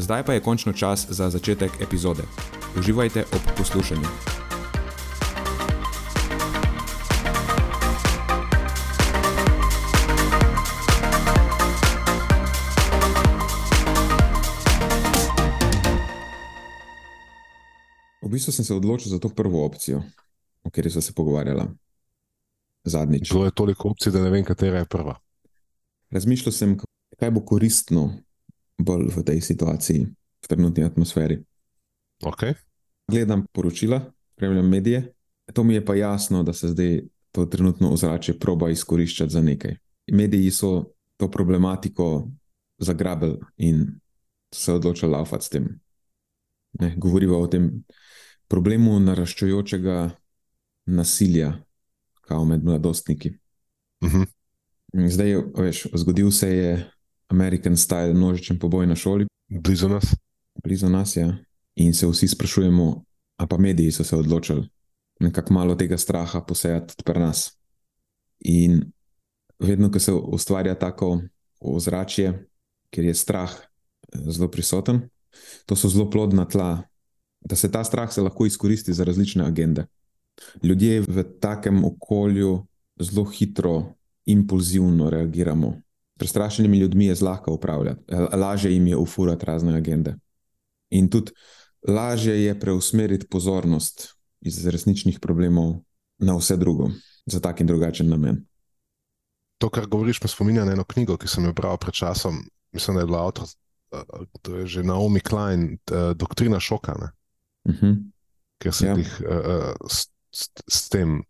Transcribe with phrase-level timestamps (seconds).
[0.00, 2.22] Zdaj pa je končno čas za začetek epizode.
[2.78, 4.08] Uživajte ob poslušanju.
[18.22, 20.02] V bistvu sem se odločil za to prvo opcijo,
[20.62, 21.62] o kateri smo se pogovarjali
[22.84, 23.32] zadnjič.
[23.32, 25.18] Bilo je toliko opcij, da ne vem, katera je prva.
[26.10, 26.78] Razmišljal sem,
[27.18, 28.14] kaj bo koristno
[28.84, 30.06] bolj v tej situaciji,
[30.42, 31.40] v trenutni atmosferi.
[32.24, 32.54] Okay.
[33.08, 35.12] Gledam poročila, spremljam medije,
[35.52, 37.00] to mi je pa jasno, da se zdaj
[37.32, 39.76] to trenutno ozračje proba izkoriščati za nekaj.
[40.12, 40.84] Mediji so
[41.16, 42.28] to problematiko
[42.78, 44.00] zagrabili in
[44.54, 45.68] se odločili laufati s tem.
[46.80, 47.84] Ne, govoriva o tem
[48.48, 50.10] problemu naraščajočega
[50.86, 51.52] nasilja,
[52.20, 53.30] kao med mladostniki.
[54.00, 54.26] Uh -huh.
[55.08, 56.90] Zdaj, veš, zgodil se je
[57.30, 59.26] American style množičen poboj na šoli.
[59.48, 60.14] Blizu nas.
[60.64, 61.22] Blizu nas je.
[61.22, 61.36] Ja.
[61.74, 63.04] In se vsi sprašujemo,
[63.36, 64.68] a pa mediji so se odločili
[65.20, 67.58] nekako malo tega straha posejati pri nas.
[68.40, 68.92] In
[69.58, 71.20] vedno, ko se ustvarja tako
[71.60, 72.46] ozračje,
[72.90, 75.08] kjer je strah eh, zelo prisoten,
[75.66, 76.82] to so zelo plodna tla,
[77.40, 79.86] da se ta strah se lahko izkoristi za različne agende.
[80.62, 82.66] Ljudje v takem okolju
[83.00, 85.80] zelo hitro, impulzivno reagiramo
[86.20, 90.14] prestrašenimi ljudmi je zlahka upravljati, lažje jim je ufurati razne agende.
[90.90, 91.32] In tudi
[91.88, 94.08] lažje je preusmeriti pozornost
[94.40, 95.78] iz resničnih problemov
[96.18, 96.90] na vse drugo,
[97.26, 98.42] za tak in drugačen namen.
[99.58, 102.42] To, kar govoriš, me spominja na eno knjigo, ki sem jo bral pred časom.
[102.72, 103.48] Mislim, da je bila avtor,
[104.42, 105.78] to je že Naomi Klein,
[106.16, 106.94] Doktrina šoka.
[107.64, 107.96] Uh -huh.
[108.58, 108.96] Ker se ja.
[108.96, 109.22] jih
[109.88, 111.22] s, s, s tem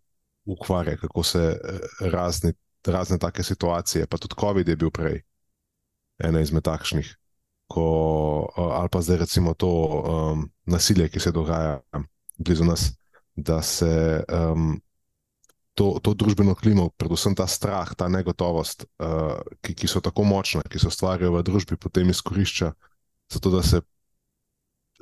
[0.44, 1.58] ukvarja, kako se
[2.00, 2.52] razni
[2.86, 5.20] razne take situacije, pa tudi COVID je bil prej
[6.20, 7.08] ena izmed takšnih,
[7.70, 7.84] ko,
[8.56, 11.80] ali pa zdaj recimo to um, nasilje, ki se dogaja
[12.38, 12.90] blizu nas,
[13.36, 14.80] da se um,
[15.74, 20.64] to, to družbeno klimo, predvsem ta strah, ta negotovost, uh, ki, ki so tako močne,
[20.68, 22.72] ki se ustvarjajo v družbi, potem izkorišča,
[23.32, 23.80] zato da se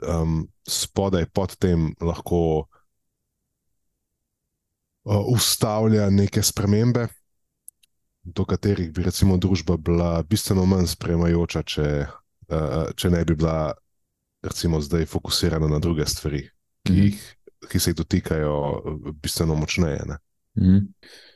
[0.07, 2.69] um, spodaj pod tem lahko.
[5.09, 7.07] Ustavlja neke spremembe,
[8.35, 11.89] do katerih bi recimo družba bila bistveno manj sprejemajoča, če,
[12.53, 13.73] uh, če ne bi bila
[14.45, 16.45] recimo zdaj fokusirana na druge stvari,
[16.87, 17.03] ki, mm.
[17.03, 17.23] jih,
[17.69, 18.57] ki se jih dotikajo
[19.23, 20.05] bistveno močneje.
[20.59, 20.93] Mm.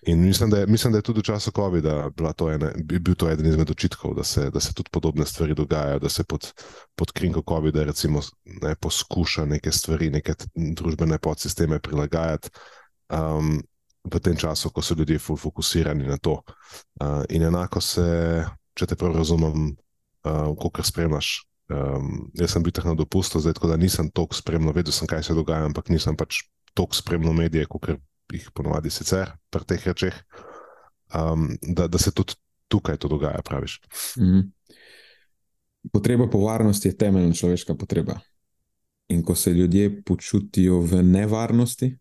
[0.06, 2.10] In mislim da, je, mislim, da je tudi v času COVID-a
[2.54, 6.08] ene, bil to eden izmed očitkov, da se, da se tudi podobne stvari dogajajo, da
[6.08, 6.52] se pod,
[6.94, 7.84] pod krinko COVID-a
[8.62, 12.50] ne, poskuša neke stvari, neke družbene podsisteme prilagajati.
[13.08, 13.62] Um,
[14.04, 16.42] v tem času, ko so ljudje fokusirani na to.
[17.00, 18.04] Uh, in enako se,
[18.74, 19.76] če te prav razumem,
[20.26, 21.42] uh, kot spremljaš.
[21.72, 25.08] Um, jaz sem bil tako na dopustu, zdaj tako da nisem toliko spremljal, vedel sem,
[25.08, 26.42] kaj se dogaja, ampak nisem pač
[26.74, 27.92] toliko spremljal medije, kot
[28.32, 30.16] jih ponovadi sicer pri teh rečeh.
[31.12, 32.34] Um, da, da se tudi
[32.72, 33.80] tukaj to dogaja, praviš.
[34.18, 34.50] Mm -hmm.
[35.92, 38.20] Potreba po varnosti je temeljna človeška potreba.
[39.08, 41.98] In ko se ljudje počutijo v nevarnosti,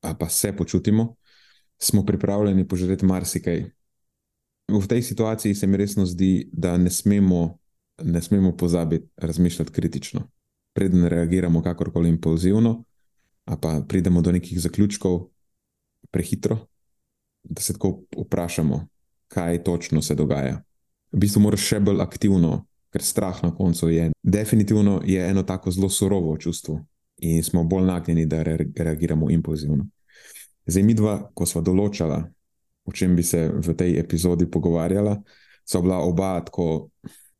[0.00, 1.14] pa se počutimo,
[1.78, 3.64] smo pripravljeni požreti marsikaj.
[4.68, 7.58] V tej situaciji se mi resno zdi, da ne smemo,
[8.02, 10.20] ne smemo pozabiti razmišljati kritično.
[10.74, 12.84] Preden reagiramo kakorkoli impulzivno,
[13.44, 15.28] pa pridemo do nekih zaključkov
[16.10, 16.58] prehitro,
[17.42, 18.86] da se tako vprašamo,
[19.28, 20.62] kaj točno se dogaja.
[21.12, 24.10] V bistvu moraš še bolj aktivno, ker strah na koncu je.
[24.22, 26.84] Definitivno je eno tako zelo surovo čustvo
[27.18, 29.86] in smo bolj nagnjeni, da re reagiramo impulzivno.
[30.66, 32.22] Zdaj, mi dva, ko smo določala,
[32.84, 35.16] o čem bi se v tej epizodi pogovarjala,
[35.68, 36.90] so bila oba tako,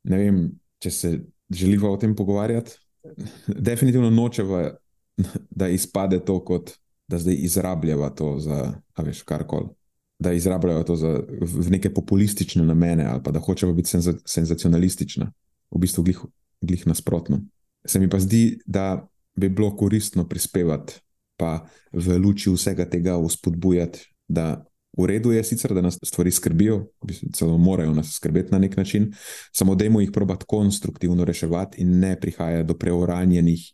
[0.09, 0.43] ne vem,
[0.81, 1.11] če se
[1.49, 2.77] želiva o tem pogovarjati,
[3.69, 4.69] definitivno nočeva,
[5.61, 6.73] da izpade to, kot
[7.09, 9.69] da zdaj izrabljava to za veš, karkoli.
[10.19, 15.29] Da izrabljajo to za, v neke populistične namene, ali pa da hočejo biti senza, senzacionalistična,
[15.71, 16.19] v bistvu glih,
[16.61, 17.39] glih nasprotno.
[17.87, 19.07] Se mi pa zdi, da
[19.39, 20.99] bi bilo koristno prispevati,
[21.39, 24.65] pa v luči vsega tega uspodbujati, da
[24.97, 26.87] v redu je sicer, da nas stvari skrbijo,
[27.33, 29.13] celo morajo nas skrbeti na nek način,
[29.55, 33.73] samo da jim jih probati konstruktivno reševati in ne prihaja do preuranjenih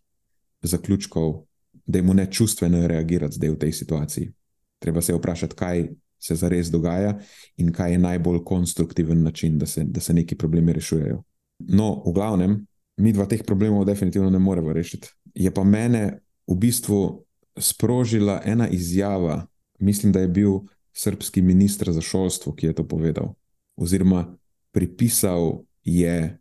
[0.61, 1.43] zaključkov,
[1.85, 4.31] da jim ne čustveno reagirati zdaj v tej situaciji.
[4.79, 5.87] Treba se vprašati, kaj
[6.19, 7.19] se zares dogaja
[7.57, 11.23] in kaj je najbolj konstruktiven način, da se, da se neki problemi rešujejo.
[11.59, 12.65] No, v glavnem,
[12.97, 15.09] mi dva teh problemov definitivno ne moremo rešiti.
[15.35, 17.25] Je pa mene v bistvu
[17.59, 19.47] sprožila ena izjava,
[19.79, 20.51] mislim, da je bil
[20.93, 23.33] srpski ministr za šolstvo, ki je to povedal,
[23.75, 24.37] oziroma
[24.71, 26.39] pripisal je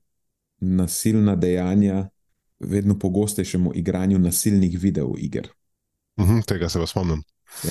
[0.61, 2.09] nasilna dejanja
[2.59, 5.49] vedno pogostejšemu igranju nasilnih videoiger.
[6.17, 7.23] Uhum, tega se vas spomnim.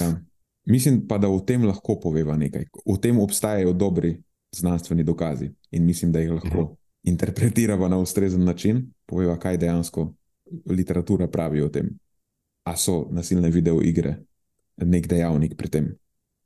[0.01, 0.21] Ja.
[0.65, 2.65] Mislim pa, da o tem lahko poveva nekaj.
[2.85, 4.21] O tem obstajajo dobri
[4.51, 6.75] znanstveni dokazi in mislim, da jih lahko uhum.
[7.03, 10.13] interpretiramo na ustrezen način, poveva, kaj dejansko
[10.69, 11.89] literatura pravi o tem.
[12.63, 14.17] A so nasilne videoigre
[14.83, 15.91] nek dejavnik pri tem?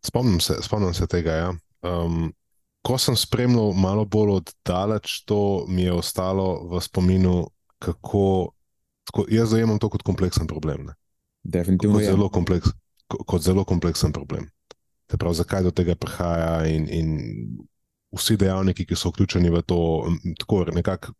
[0.05, 1.37] Spomnim se, spomnim se tega.
[1.37, 1.49] Ja.
[1.85, 2.31] Um,
[2.85, 7.35] ko sem spremljal malo bolj oddaleč, to mi je ostalo v spominu,
[7.83, 8.53] kako
[9.07, 10.85] tako, jaz zajemam to kot kompleksen problem.
[10.87, 10.93] Ne.
[11.43, 12.73] Definitivno kot zelo, kompleks,
[13.07, 14.49] kot zelo kompleksen problem.
[15.07, 17.13] Prav, zakaj do tega prihaja, in, in
[18.15, 19.79] vsi dejavniki, ki so vključeni v to,
[20.39, 21.13] tako nekako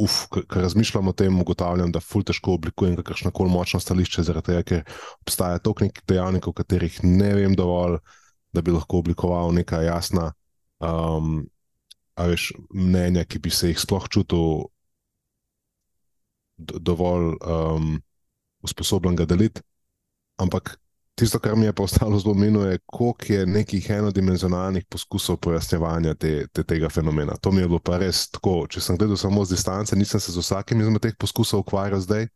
[0.00, 4.52] uf, ker razmišljam o tem, ugotavljam, da ful težko oblikujem kakršno koli močno stališče, zaradi
[4.52, 7.98] tega, ker obstaja toliko nekih dejavnikov, katerih ne vem dovolj,
[8.52, 10.30] da bi lahko oblikoval neka jasna
[10.80, 11.42] um,
[12.18, 14.68] veš, mnenja, ki bi se jih sploh čutil
[16.58, 17.98] dovolj um,
[18.66, 19.62] usposobljen ga deliti.
[20.38, 20.76] Ampak
[21.18, 26.14] Tisto, kar mi je pa ostalo zelo minu, je, koliko je nekih enodimenzionalnih poskusov pojasnjevanja
[26.14, 27.34] te, te, tega fenomena.
[27.42, 28.68] To mi je bilo pa res tako.
[28.70, 32.28] Če sem gledal samo z distance, nisem se z vsakim izmed teh poskusov ukvarjal zdaj.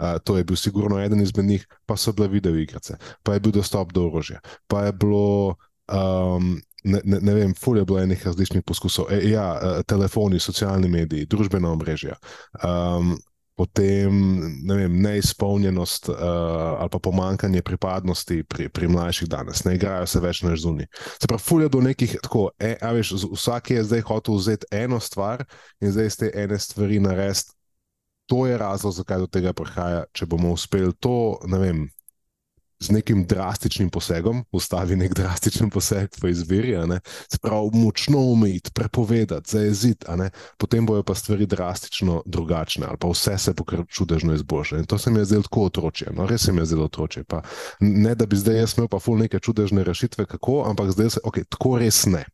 [0.00, 3.52] Uh, to je bil sigurno eden izmed njih, pa so bile videoigrice, pa je bil
[3.52, 5.56] dostop do orožja, pa je bilo,
[5.92, 6.54] um,
[6.84, 9.10] ne, ne, ne vem, fulje bilo enih različnih poskusov.
[9.12, 12.16] E, ja, telefoni, socialni mediji, družbena omrežja.
[12.64, 13.18] Um,
[13.60, 14.14] potem
[14.64, 16.16] ne vem, neizpolnjenost uh,
[16.80, 20.88] ali pa pomankanje pripadnosti pri, pri mlajših danes, ne igrajo se več na zunaj.
[21.20, 25.44] Se pravi, fulje do nekih tako, e, veš, vsak je zdaj hotel vzeti eno stvar
[25.80, 27.52] in zdaj iz te ene stvari narediti.
[28.32, 30.04] To je razlog, zakaj do tega prihaja.
[30.14, 31.80] Če bomo uspeli to, ne vem,
[32.80, 36.72] z nekim drastičnim posegom, ustavi nek drastičen poseg v izbiri,
[37.28, 40.06] se pravi, močno umiti, prepovedati, zajeziti,
[40.58, 44.78] potem bojo pa stvari drastično drugačne, ali pa vse se pokr čudežno izboljša.
[44.78, 47.24] In to se mi je zdelo tako otroče, no, res se mi je zdelo otroče.
[47.24, 47.42] Pa,
[47.80, 51.24] ne da bi zdaj jaz imel pa ful neke čudežne rešitve, kako, ampak zdaj se,
[51.24, 52.24] ok, tako res ne.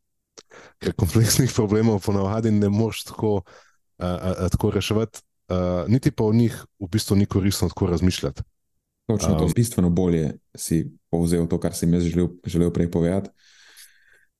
[0.78, 6.32] Ker kompleksnih problemov ponavadi ne moš tako, uh, uh, tako reševati, uh, niti pa o
[6.32, 8.46] njih v bistvu ni koristno tako razmišljati.
[9.06, 13.30] Točno to, um, bistveno bolje si povzel to, kar sem jaz želel, želel prej povedati.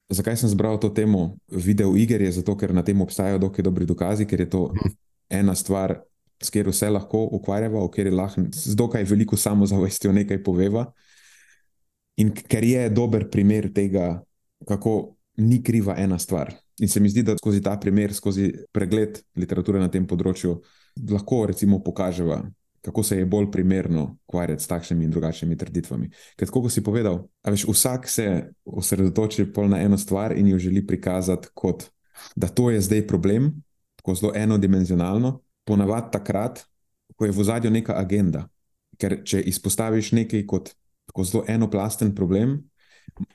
[0.08, 2.22] Zakaj sem zbral to temo video iger?
[2.32, 4.72] Zato, ker na tem obstajajo dokaj dobri dokazi, ker je to
[5.30, 6.00] ena stvar,
[6.42, 10.86] s katero se lahko ukvarjava, v kateri lahko z dokaj veliko samozavestjo nekaj poveva.
[12.16, 14.22] In ker je dober primer tega,
[14.66, 16.54] kako ni kriva ena stvar.
[16.80, 20.58] In se mi zdi, da skozi ta primer, skozi pregled literature na tem področju,
[21.10, 22.42] lahko recimo pokažemo,
[22.86, 26.10] kako se je bolj primerno ukvarjati s takšnimi in drugačnimi trditvami.
[26.38, 28.28] Ker, kot si povedal, veš, vsak se
[28.64, 31.88] osredotoči na eno stvar in jo želi prikazati kot
[32.36, 33.62] da to je zdaj problem,
[33.96, 36.64] tako zelo enodimenzionalno, ponavadi takrat,
[37.16, 38.48] ko je v zadju neka agenda.
[38.98, 40.72] Ker če izpostaviš nekaj kot
[41.06, 42.58] tako zelo enoplasten problem,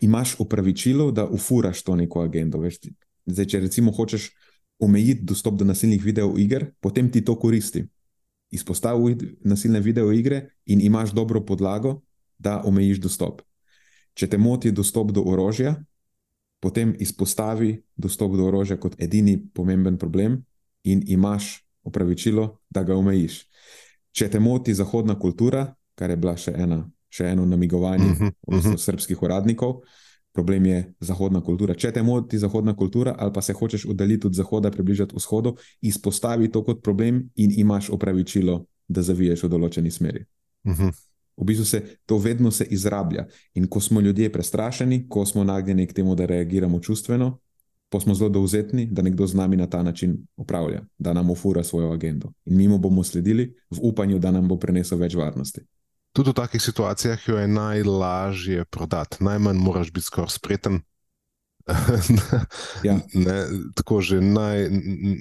[0.01, 2.59] imaš upravičilo, da ufuraš to neko agendo.
[2.59, 2.81] Veš,
[3.25, 4.31] zdaj, če recimo hočeš
[4.81, 7.85] omejiti dostop do nasilnih videoiger, potem ti to koristi
[8.51, 12.01] izpostavil nasilne videoigre in imaš dobro podlago,
[12.37, 13.41] da omejiš dostop.
[14.13, 15.75] Če te moti dostop do orožja,
[16.59, 20.41] potem izpostavi dostop do orožja kot edini pomemben problem
[20.83, 23.45] in imaš opravičilo, da ga omejiš.
[24.11, 25.65] Če te moti zahodna kultura,
[25.95, 28.77] kar je bila še, ena, še eno namigovanje uh -huh, uh -huh.
[28.77, 29.81] srpskih uradnikov,
[30.33, 31.75] problem je zahodna kultura.
[31.75, 36.51] Če te moti zahodna kultura, ali pa se hočeš oddaljiti od zahoda, približati vzhodu, izpostavi
[36.51, 40.25] to kot problem in imaš opravičilo, da zaviješ v določeni smeri.
[40.63, 40.83] Uh mhm.
[40.83, 41.07] -huh.
[41.37, 43.25] V bistvu se to vedno se izrablja.
[43.53, 47.39] In ko smo ljudje prestrašeni, ko smo nagnjeni k temu, da reagiramo čustveno,
[47.89, 51.63] pa smo zelo dovzetni, da nekdo z nami na ta način upravlja, da nam ufura
[51.63, 52.31] svojo agendo.
[52.45, 55.61] In mi mu bomo sledili v upanju, da nam bo prinesel več varnosti.
[56.11, 59.23] Tudi v takih situacijah jo je najlažje prodati.
[59.23, 60.81] Najmanj moraš biti skoraj spreten.
[62.83, 62.99] Ja.
[63.25, 63.37] ne,
[63.75, 64.67] tako že naj,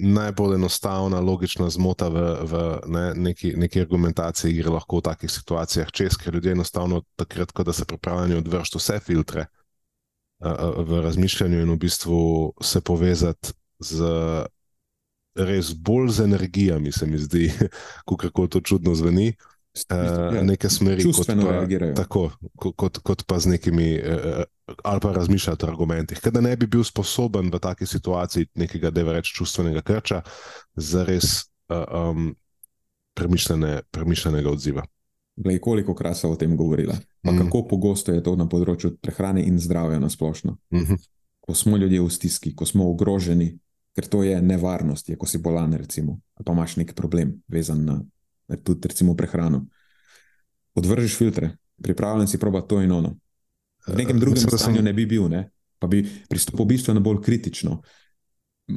[0.01, 2.53] najbolj enostavna, logična zmota v, v
[2.87, 7.63] ne, neki, neki argumentaciji gre lahko v takih situacijah čez, ker ljudje enostavno takrat, ko
[7.63, 12.21] da se pripravljajo odvršiti vse filtre uh, v razmišljanju in v bistvu
[12.61, 14.01] se povezati z
[15.35, 17.51] res bolj z energijami, se mi zdi,
[18.09, 19.33] kako to čudno zveni.
[19.71, 21.93] Uh, Ja, neke smeri, kot čustveno pa, reagirajo.
[21.95, 24.43] tako, kot, kot, kot pa z nekimi, uh,
[24.83, 26.19] ali pa razmišljati o argumentih.
[26.19, 30.21] Ker da ne bi bil sposoben v taki situaciji nekega, da reč, čustvenega krča,
[30.75, 32.35] za res uh, um,
[33.15, 34.83] premišljene, premišljenega odziva.
[35.35, 36.95] Glej, koliko krat so o tem govorila.
[37.23, 37.37] Pa Mm.
[37.37, 40.57] kako pogosto je to na področju prehrane in zdravja na splošno.
[40.71, 40.97] Uh -huh.
[41.39, 43.57] Ko smo ljudje v stiski, ko smo ogroženi,
[43.95, 48.01] ker to je nevarnost, je, ko si bolan, recimo, pa imaš neki problem, vezan na
[48.57, 49.65] tudi recimo prehrano.
[50.75, 53.15] Odvržiš filtre, pripravljen si proba to in ono.
[53.87, 55.49] V nekem drugem Mislim, stanju ne bi bil, ne?
[55.81, 57.81] pa bi pristopil bistveno bolj kritično.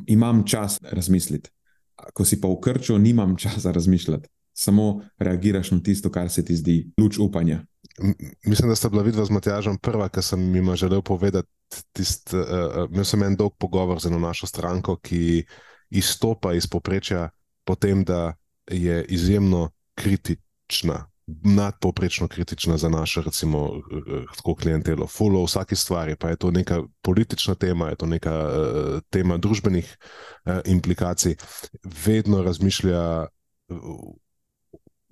[0.06, 1.50] Imam čas razmisliti.
[2.14, 4.28] Ko si pa v krču, nimam časa razmišljati.
[4.54, 7.64] Samo reagiraš na tisto, kar se ti zdi luč upanja.
[8.46, 11.48] Mislim, da sta bila vidva z Matjažem prva, ki sem jim želel povedati.
[11.92, 15.44] Tist, uh, uh, imel sem en dolg pogovor z eno našo stranko, ki
[15.90, 17.28] izstopa iz povprečja
[17.64, 18.34] po tem, da
[18.70, 23.70] je izjemno kritična, nadpovprečno kritična za našo, recimo,
[24.36, 25.06] tako klientelo.
[25.06, 29.36] Fulo v vsaki stvari, pa je to neka politična tema, je to neka uh, tema
[29.36, 29.96] družbenih
[30.46, 31.36] uh, implikacij,
[32.04, 33.26] vedno razmišlja.
[33.68, 34.14] Uh,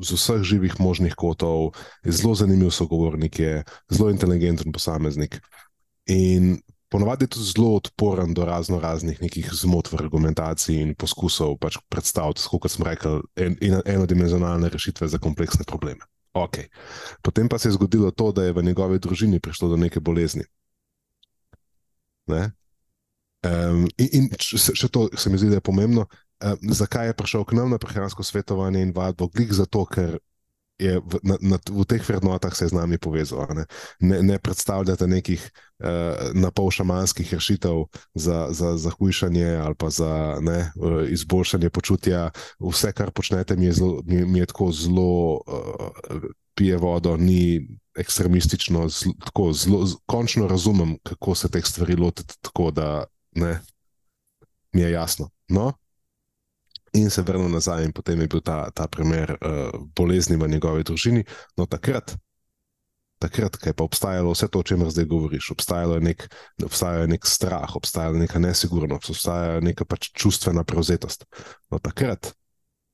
[0.02, 5.38] z vseh živih možnih kotov, zelo zanimiv sogovornik je, zelo inteligenten posameznik.
[6.10, 6.58] In
[6.92, 11.78] ponovadi je tudi zelo odporen do razno raznih nekih zmot v argumentaciji in poskusov pač
[11.88, 16.04] predstaviti, kot smo rekli, en, en, enodimenzionalne rešitve za kompleksne probleme.
[16.36, 16.68] Okay.
[17.22, 20.44] Potem pa se je zgodilo to, da je v njegovi družini prišlo do neke bolezni.
[22.26, 22.52] Ne?
[23.42, 26.06] Um, in in še to se mi zdi, da je pomembno.
[26.44, 29.28] Um, zakaj je prišel k nam na prehransko svetovanje in vadbo?
[29.28, 30.20] Glik zato, ker
[30.82, 33.46] je v, na, na, v teh vrednotah se je z nami povezal.
[33.54, 33.64] Ne,
[34.00, 40.38] ne, ne predstavljate nekih uh, napol šamanskih rešitev za, za, za hujšanje ali pa za
[40.42, 42.30] ne, uh, izboljšanje počutja.
[42.58, 45.40] Vse, kar počnete, mi je, zelo, mi, mi je tako zelo.
[45.46, 47.64] Uh, Pije vodo, ni
[47.96, 53.54] ekstremistično, zl, tako zelo, z- končno razumem, kako se teh stvari lotiti, tako da ne,
[54.72, 55.30] mi je jasno.
[55.48, 55.72] No?
[56.92, 60.84] In se vrnil nazaj, in potem je bil ta, ta primer uh, bolezni v njegovi
[60.84, 61.24] družini.
[61.56, 62.12] No, takrat,
[63.22, 66.26] takrat, je pa obstajalo vse to, o čemer zdaj govoriš, obstajalo je nek,
[66.64, 71.24] obstajalo je nek strah, obstajala je neka nesigurnost, obstaja neka pač čustvena prevzetost.
[71.70, 72.34] No, takrat,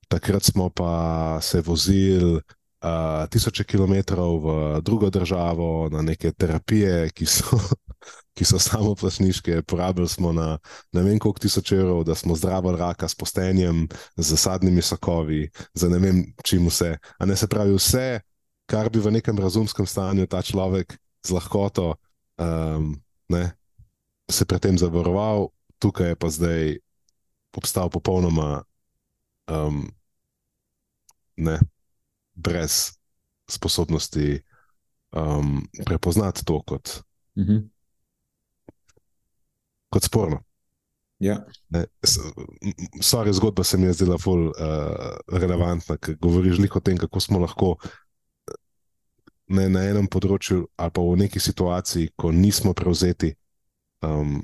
[0.07, 2.39] takrat smo pa se vozili.
[2.79, 7.59] Uh, tisoče kilometrov v drugo državo, na neke terapije, ki so,
[8.35, 9.61] ki so samo plačniške.
[9.67, 10.57] Porabili smo na
[10.95, 15.89] ne vem koliko tisoč evrov, da smo zdravili raka s postenjem, z sadnimi sokovi, za
[15.89, 16.95] ne vem čim vse.
[17.19, 18.21] A ne se pravi, vse,
[18.69, 20.95] kar bi v nekem razumskem stanju ta človek
[21.25, 21.95] z lahkoto
[22.39, 22.95] um,
[23.29, 23.51] ne,
[24.31, 25.49] se pred tem zavaroval,
[25.81, 26.63] tukaj je pa zdaj
[27.57, 28.63] obstal popolnoma
[29.51, 29.89] um,
[31.35, 31.59] ne,
[32.39, 32.95] brez
[33.49, 34.39] sposobnosti
[35.11, 37.01] um, prepoznati to kot,
[37.37, 37.67] Mhm.
[39.89, 40.43] kot sporno.
[41.19, 41.85] Ja, Ne,
[43.01, 44.53] Sorry, zgodba se mi je zdela ful uh,
[45.27, 48.53] relevantna, ker govoriš veliko o tem, kako smo lahko eh,
[49.47, 53.33] ne, na enem področju ali pa v neki situaciji, ko nismo prevzeti,
[54.01, 54.39] um,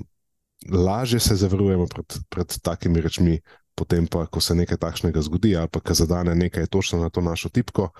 [0.68, 3.38] lažje se zavarujemo pred, pred takimi rečmi,
[3.76, 7.20] potem pa, ko se nekaj takšnega zgodi ali pa ko zadane nekaj točno na to
[7.20, 7.90] našo tipko,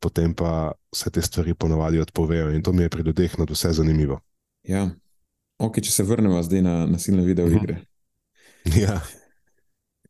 [0.00, 3.72] potem pa se te stvari ponavadi odpovejo in to mi je pri ljudeh nad vse
[3.72, 4.20] zanimivo.
[4.62, 4.88] ja.
[5.58, 7.82] Okay, če se vrnemo zdaj na nasilne videoigre.
[8.76, 8.98] Ja.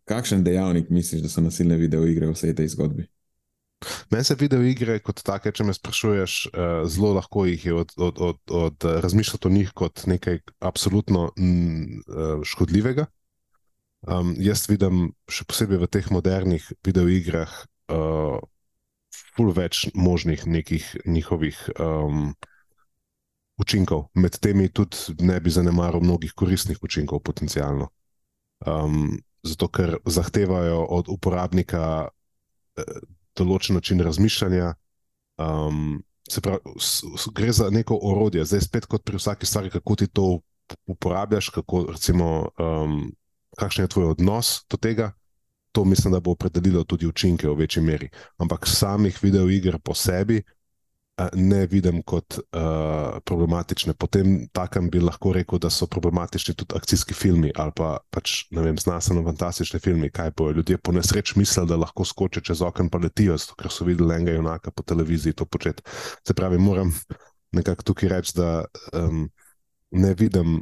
[0.08, 3.04] Kakšen dejavnik misliš, da so nasilne videoigre v vsej tej zgodbi?
[4.10, 7.92] Meni se video igre kot take, če me sprašuješ, uh, zelo lahko jih je od,
[7.96, 13.06] od, od, od eh, razmišljati o njih kot nekaj absolutno mm, uh, škodljivega.
[14.06, 17.50] Um, jaz vidim, še posebej v teh modernih videoigrah,
[17.90, 18.38] uh,
[19.34, 22.34] ful več možnih nekih njihovih um,
[23.58, 24.08] učinkov.
[24.14, 27.90] Med temi tudi ne bi zanemaril mnogih koristnih učinkov potencialno.
[28.66, 32.98] Um, zato, ker zahtevajo od uporabnika eh,
[33.38, 34.74] določen način razmišljanja.
[35.38, 39.70] Um, se pravi, s, s, gre za neko orodje, zdaj spet kot pri vsaki stvari,
[39.70, 40.26] kako ti to
[40.90, 43.06] uporabljaš, kako, recimo, um,
[43.58, 45.12] kakšen je tvoj odnos do tega.
[45.72, 48.08] To mislim, da bo opredelilo tudi učinke v večji meri.
[48.38, 50.42] Ampak samih videoiger po sebi
[51.34, 53.94] ne vidim kot uh, problematične.
[53.98, 58.44] Potem takem bi lahko rekel, da so problematični tudi akcijski filmi ali pa pač,
[58.80, 62.98] znanstveno fantastični filmi, kaj bojo ljudje po nesreči mislili, da lahko skočijo čez okno pa
[63.02, 65.82] letijo, ker so videli enega junaka po televiziji to početi.
[66.26, 66.94] Se pravi, moram
[67.52, 69.28] nekako tukaj reči, da um,
[69.90, 70.60] ne vidim.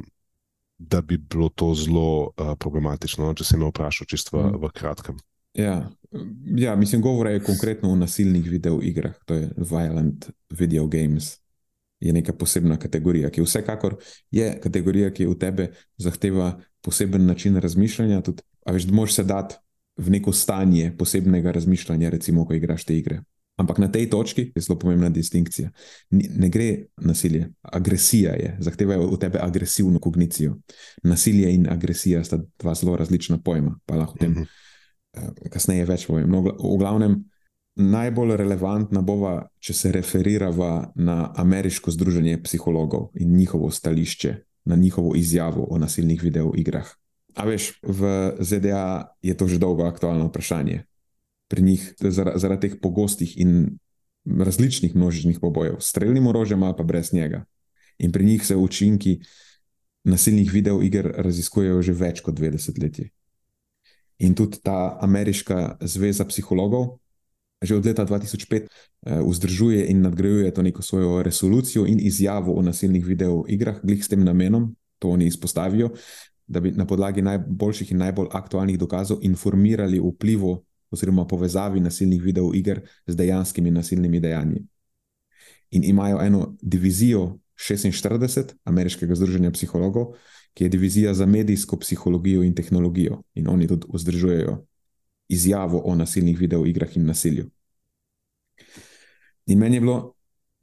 [0.77, 4.61] Da bi bilo to zelo uh, problematično, no, če se me vprašal, čisto v, mm.
[4.61, 5.17] v kratkem.
[5.57, 5.89] Ja,
[6.55, 11.37] ja, mislim, govora je konkretno o nasilnih videoigrah, to je violent video games.
[11.99, 13.95] Je neka posebna kategorija, ki vsekakor
[14.31, 18.21] je kategorija, ki v tebe zahteva poseben način razmišljanja.
[18.21, 19.57] Tudi, a veš, da moš se dati
[19.97, 23.23] v neko stanje posebnega razmišljanja, recimo, ko igraš te igre.
[23.57, 25.71] Ampak na tej točki je zelo pomembna distinkcija.
[26.11, 30.55] Ne gre nasilje, agresija je, zahtevajo od tebe agresivno kognicijo.
[31.03, 34.31] Nasilje in agresija sta dva zelo različna pojma, pa lahko o tem.
[34.31, 34.43] Uh mhm.
[34.43, 34.67] -huh.
[35.17, 36.29] Eh, kasneje več povem.
[36.29, 37.17] No, v glavnem,
[37.77, 44.35] najbolj relevantna bova, če se referirava na ameriško združenje psihologov in njihovo stališče,
[44.65, 46.89] na njihovo izjavo o nasilnih videoigrah.
[47.37, 50.83] A veš, v ZDA je to že dolgo aktualno vprašanje.
[51.47, 51.93] Pri njih,
[52.35, 53.77] zaradi teh pogostih in
[54.25, 57.45] različnih množičnih pobojev, streljnim orožjem ali pa brez njega.
[57.97, 59.19] In pri njih se učinki
[60.03, 62.99] nasilnih videoiger raziskujejo že več kot 20 let.
[64.19, 66.97] In tudi ta ameriška zveza psihologov,
[67.61, 68.67] že od leta 2005,
[69.05, 74.07] eh, vzdržuje in nadgrajuje to neko svojo resolucijo in izjavo o nasilnih videoigrah, glih s
[74.07, 75.89] tem namenom, to oni izpostavijo,
[76.47, 82.21] da bi na podlagi najboljših in najbolj aktualnih dokazov informirali o vplivu oziroma povezavi nasilnih
[82.23, 84.65] videoiger z dejanskimi nasilnimi dejanji.
[85.71, 90.13] In imajo eno divizijo 46 ameriškega združenja psihologov,
[90.53, 94.65] ki je divizija za medijsko psihologijo in tehnologijo, in oni tudi vzdržujejo
[95.29, 97.49] izjavo o nasilnih videoigrah in nasilju.
[99.45, 100.13] In meni je bilo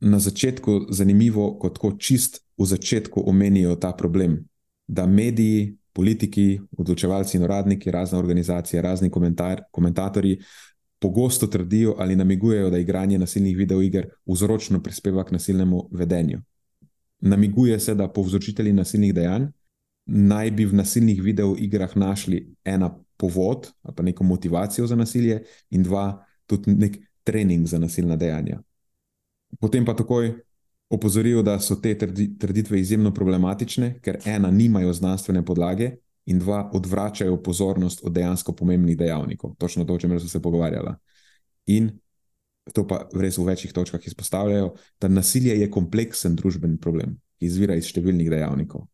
[0.01, 4.45] na začetku zanimivo, kot ko čist v začetku omenijo ta problem,
[4.87, 10.39] da mediji, politiki, odločevalci in uradniki, razne organizacije, razni komentar, komentatorji
[10.99, 16.41] pogosto trdijo ali namigujejo, da igranje nasilnih videoiger vzročno prispeva k nasilnemu vedenju.
[17.21, 19.47] Namiguje se, da povzročitelji nasilnih dejanj
[20.07, 25.83] naj bi v nasilnih videoigrah našli ena povod ali pa neko motivacijo za nasilje, in
[25.83, 28.61] dva, tudi nek trening za nasilna dejanja.
[29.61, 30.35] Potem pa takoj
[30.91, 31.95] opozorijo, da so te
[32.39, 38.97] trditve izjemno problematične, ker ena, nimajo znanstvene podlage, in dva, odvračajo pozornost od dejansko pomembnih
[38.97, 40.95] dejavnikov, točno to, o čemer so se pogovarjali.
[41.67, 41.91] In
[42.73, 47.77] to pa res v večjih točkah izpostavljajo, da nasilje je kompleksen družbeni problem, ki izvira
[47.77, 48.87] iz številnih dejavnikov.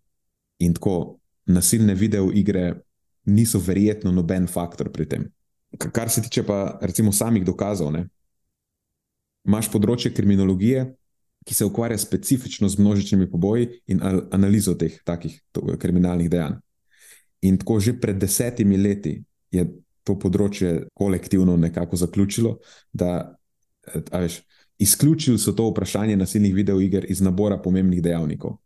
[0.67, 2.73] In tako nasilne videoigre
[3.31, 5.29] niso verjetno noben faktor pri tem.
[5.79, 8.09] Kar se tiče pa recimo samih dokazov, ne?
[9.47, 10.83] imaš področje kriminologije,
[11.45, 14.01] ki se ukvarja specifično z množičnimi poboji in
[14.31, 15.41] analizo teh takih
[15.79, 16.59] kriminalnih dejanj.
[17.43, 19.65] In tako že pred desetimi leti je
[20.05, 22.59] to področje kolektivno nekako zaključilo,
[22.93, 23.37] da
[24.13, 24.41] veš,
[24.81, 28.59] izključili so to vprašanje nasilnih videoiger iz nabora pomembnih dejavnikov.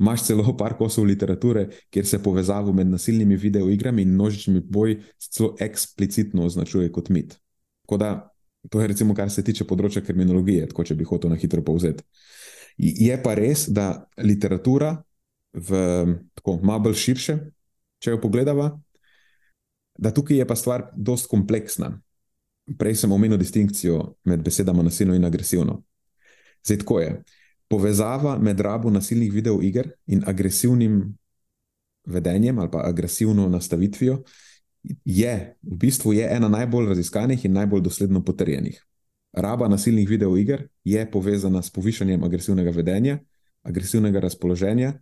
[0.00, 5.54] Imáš celo par kosov literature, kjer se povezavo med nasilnimi videoigrami in množičnimi boji celo
[5.60, 7.36] eksplicitno označuje kot mit.
[7.90, 8.29] Da,
[8.68, 12.04] to je recimo, kar se tiče področja kriminologije, tako če bi hotel na hitro povzeti.
[12.80, 14.94] Je pa res, da literatura
[15.52, 15.80] v
[16.38, 17.38] tako malo bolj širše,
[18.00, 18.70] če jo pogledava,
[20.00, 21.92] da tukaj je pa stvar dost kompleksna.
[22.78, 25.80] Prej sem omenil distinkcijo med besedama nasilno in agresivno.
[26.64, 27.10] Zdaj, tako je
[27.70, 31.02] povezava med rabo nasilnih videoiger in agresivnim
[32.06, 34.22] vedenjem ali pa agresivno nastavitvijo
[35.04, 38.86] je v bistvu je ena najbolj raziskanih in najbolj dosledno potrjenih.
[39.32, 43.18] Raba nasilnih videoiger je povezana s povišanjem agresivnega vedenja,
[43.62, 44.92] agresivnega razpoloženja,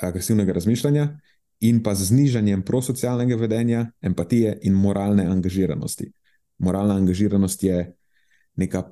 [0.00, 1.08] agresivnega razmišljanja
[1.60, 6.12] in pa z znižanjem prosocialnega vedenja, empatije in moralne angažiranosti.
[6.58, 7.94] Moralna angažiranost je
[8.56, 8.82] neka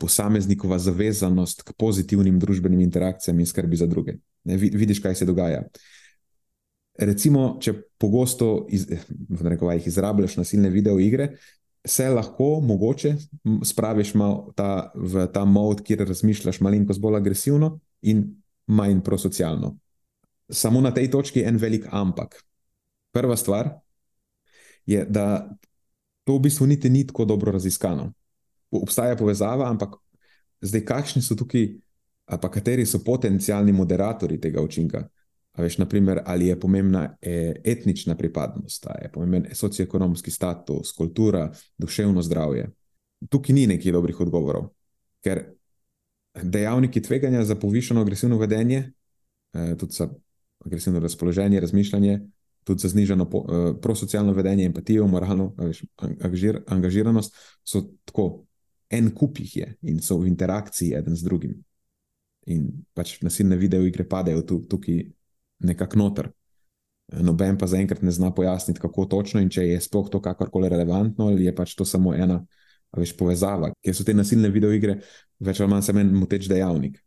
[0.00, 4.16] posameznikova zavezanost k pozitivnim družbenim interakcijam in skrbi za druge.
[4.44, 5.64] Ne, vidiš, kaj se dogaja.
[6.98, 8.86] Recimo, če pogosto iz,
[9.86, 11.34] izrabljaš nasilne videoigre,
[11.86, 13.14] se lahko mogoče
[13.64, 14.12] spraviš
[14.56, 18.24] ta, v ta mod, kjer razmišljaš malenkost bolj agresivno in
[18.66, 19.76] manj prosocialno.
[20.50, 22.40] Samo na tej točki je en velik ampak.
[23.12, 23.70] Prva stvar
[24.86, 25.46] je, da
[26.24, 28.12] to v bistvu niti ni tako dobro raziskano
[28.70, 29.96] obstaja povezava, ampak
[30.60, 31.68] zdaj, kakšni so tukaj,
[32.26, 35.06] pa kateri so potencijalni moderatori tega učinka?
[35.56, 42.70] Veš, naprimer, ali je pomembna e, etnična pripadnost, je pomemben socioekonomski status, kultura, duševno zdravje.
[43.28, 44.68] Tukaj ni nekih dobrih odgovorov,
[45.24, 45.42] ker
[46.42, 48.92] dejavniki tveganja za povišeno agresivno vedenje,
[49.54, 50.08] e, tudi za
[50.64, 52.20] agresivno razpoloženje, razmišljanje,
[52.64, 58.44] tudi za znižano e, prosocialno vedenje, empatijo, moralno veš, angažir, angažiranost, so tako
[58.90, 61.56] en kup jih je in so v interakciji eden z drugim.
[62.46, 65.00] In pač nasilne videoigre padajo tu, tukaj
[65.58, 66.30] nekako noter.
[67.06, 71.28] Noben pa zaenkrat ne zna pojasniti, kako točno in če je sploh to kakorkoli relevantno,
[71.30, 72.40] ali je pač to samo ena
[72.96, 75.00] veš, povezava, ker so te nasilne videoigre
[75.42, 76.98] več ali manj samo en moteč dejavnik.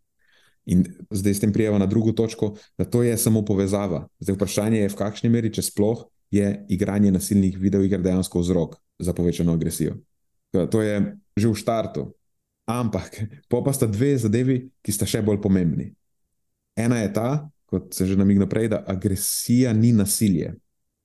[0.70, 4.04] In zdaj s tem prijeva na drugo točko, da to je samo povezava.
[4.22, 9.16] Zdaj vprašanje je, v kakšni meri, če sploh je igranje nasilnih videoiger dejansko vzrok za
[9.18, 9.98] povečano agresijo.
[10.54, 12.10] To je že v štartu.
[12.70, 13.18] Ampak,
[13.50, 15.90] pa sta dve zadevi, ki sta še bolj pomembni.
[16.78, 17.30] Ena je ta,
[17.70, 20.54] kot se že namignil prej, da agresija ni nasilje.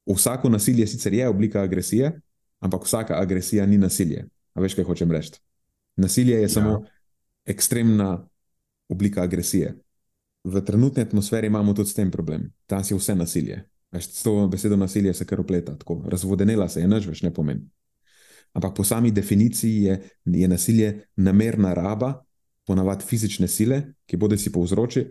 [0.09, 2.12] Vsako nasilje sicer je oblika agresije,
[2.61, 4.24] ampak vsaka agresija ni nasilje.
[4.55, 5.37] A veš, kaj hočem reči?
[5.96, 6.48] Nasilje je ja.
[6.48, 6.85] samo
[7.44, 8.29] ekstremna
[8.88, 9.74] oblika agresije.
[10.44, 12.53] V trenutni atmosferi imamo tudi s tem problem.
[12.66, 13.64] Tam je vse nasilje.
[13.92, 17.33] Veš, s to besedo nasilje se kar opleta, tako razvodenela se je, než več ne
[17.35, 17.68] pomeni.
[18.53, 22.24] Ampak po sami definiciji je, je nasilje namerna raba,
[22.66, 25.05] ponavadi fizične sile, ki bodi si povzroči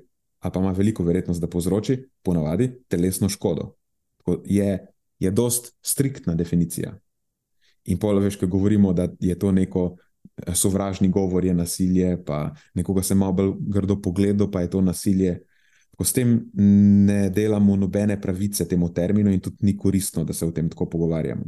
[0.43, 3.75] ali pa ima veliko verjetnost, da povzroči ponavadi telesno škodo.
[4.17, 4.87] Tako je,
[5.19, 6.97] je dost striktna definicija.
[7.85, 12.51] In pol veš, ko govorimo, da je to neko eh, sovražni govor, je nasilje, pa
[12.73, 15.39] nekoga se malo bolj grdo pogleda, pa je to nasilje.
[15.97, 16.51] Ko s tem
[17.07, 20.89] ne delamo nobene pravice temu terminu, in tudi ni koristno, da se o tem tako
[20.89, 21.45] pogovarjamo.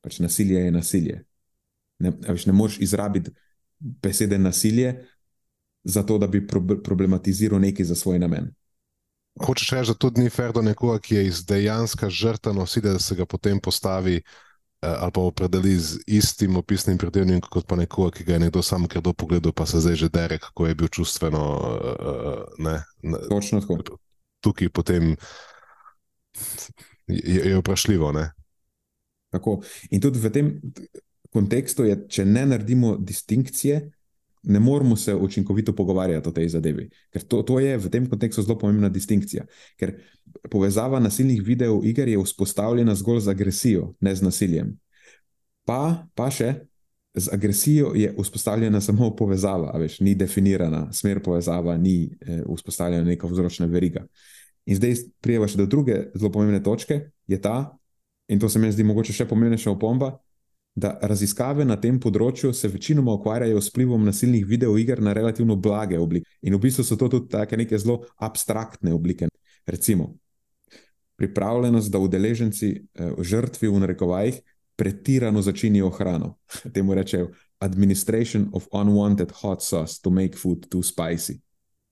[0.00, 1.20] Pač nasilje je nasilje.
[1.98, 3.30] Ne, veš, ne moreš izrabiti
[3.78, 5.04] besede nasilje,
[5.84, 6.46] zato, da bi
[6.84, 8.50] problematiziral nekaj za svoj namen.
[9.40, 12.98] Hočeš reči, da tudi ni fair do nekoga, ki je iz dejanska žrtva nosilja, da
[12.98, 14.22] se ga potem postavi eh,
[14.82, 18.86] ali pa opredeli z istim opisnim pridevnikom, kot pa nekoga, ki ga je nekdo sam
[18.86, 21.44] kdo pogledal, pa se zdaj že dere, kako je bil čustveno.
[22.00, 23.98] Eh, ne, ne, Točno tako.
[24.40, 25.16] Tukaj potem
[27.06, 28.12] je, je vprašljivo.
[29.30, 29.60] Tako.
[29.90, 30.60] In tudi v tem
[31.30, 33.80] kontekstu je, če ne naredimo distinkcije,
[34.48, 36.88] ne moremo se učinkovito pogovarjati o tej zadevi.
[37.12, 39.44] Ker to, to je v tem kontekstu zelo pomembna distinkcija.
[39.76, 39.94] Ker
[40.50, 44.72] povezava nasilnih videoiger je vzpostavljena zgolj z agresijo, ne z nasiljem.
[45.68, 46.54] Pa, pa še
[47.14, 53.26] z agresijo je vzpostavljena samo povezava, veš, ni definirana smer povezava, ni eh, vzpostavljena neka
[53.26, 54.06] vzročna veriga.
[54.66, 57.76] In zdaj prijeva še do druge zelo pomembne točke, je ta,
[58.28, 60.18] in to se mi zdi mogoče še pomembnejša opomba,
[60.78, 65.98] da raziskave na tem področju se večinoma ukvarjajo s vplivom nasilnih videoiger na relativno blage
[65.98, 66.28] oblike.
[66.42, 69.28] In v bistvu so to tudi take neke zelo abstraktne oblike.
[69.66, 70.14] Recimo,
[71.18, 74.40] pripravljenost, da udeleženci eh, žrtvi v narekovajih
[74.78, 76.36] pretirano začinijo hrano.
[76.74, 81.40] Temu rečejo administration of unwanted hot sauce to make food too spicy.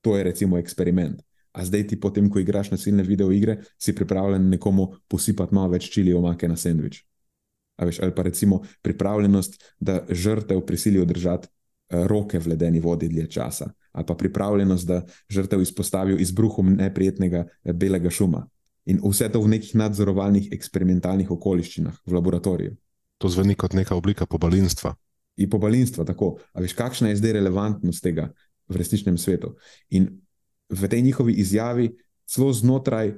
[0.01, 1.23] To je recimo eksperiment.
[1.53, 6.15] A zdaj ti potem, ko igraš nasilne videoigre, si pripravljen nekomu posipati malo več čili
[6.15, 7.01] omake na sendvič.
[7.79, 13.31] Veš, ali pa recimo pripravljenost, da žrtev prisilijo držati eh, roke v ledeni vodi dlje
[13.31, 18.47] časa, ali pa pripravljenost, da žrtev izpostavijo izbruhom neprijetnega eh, belega šuma.
[18.87, 22.77] In vse to v nekih nadzorovalnih eksperimentalnih okoliščinah v laboratoriju.
[23.19, 24.95] To zveni kot neka oblika pobalinstva.
[25.37, 26.37] In pobalinstva, tako.
[26.55, 28.31] A veš, kakšna je zdaj relevantnost tega
[28.69, 29.57] v resničnem svetu?
[29.91, 30.21] In
[30.71, 31.91] v tej njihovi izjavi,
[32.27, 33.15] celo znotraj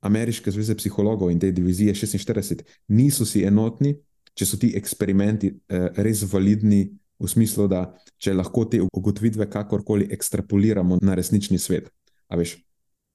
[0.00, 3.96] Ameriške zveze psihologov in te divizije 46 niso si enotni,
[4.34, 6.86] če so ti eksperimenti eh, res validni,
[7.18, 7.82] v smislu, da
[8.18, 11.90] če lahko te ugotovitve kakorkoli ekstrapoliramo na resnični svet.
[12.30, 12.54] Veš,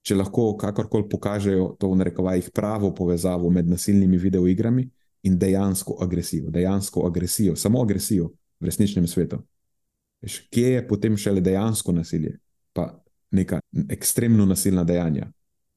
[0.04, 4.88] če lahko kakorkoli pokažejo to v narekovajih pravo povezavo med nasilnimi videoigrami
[5.24, 9.39] in dejansko agresijo, dejansko agresijo, samo agresijo v resničnem svetu.
[10.24, 12.38] Veš, kje je potem šele dejansko nasilje,
[12.74, 12.89] pa
[13.32, 15.30] neka ekstremno nasilna dejanja,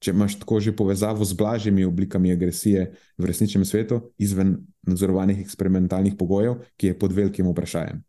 [0.06, 6.14] če imaš tako že povezavo z blažjimi oblikami agresije v resničnem svetu, izven nadzorovanih eksperimentalnih
[6.14, 8.04] pogojev, ki je pod velikim vprašanjem.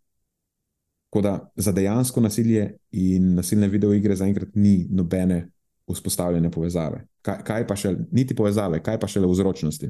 [1.10, 5.48] Tako da za dejansko nasilje in nasilne videoigre zaenkrat ni nobene
[5.90, 7.06] vzpostavljene povezave.
[7.26, 9.90] Kaj, kaj pa še, niti povezave, kaj pa še le vzročnosti.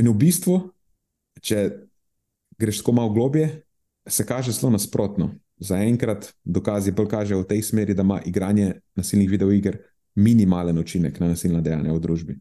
[0.00, 0.58] In v bistvu,
[1.44, 1.68] če
[2.58, 3.50] greš tako malo globje,
[4.08, 5.34] se kaže zelo nasprotno.
[5.62, 9.78] Zaenkrat dokazi bolj kažejo v tej smeri, da ima igranje nasilnih videoiger
[10.14, 12.36] minimalen učinek na nasilna dejanja v družbi.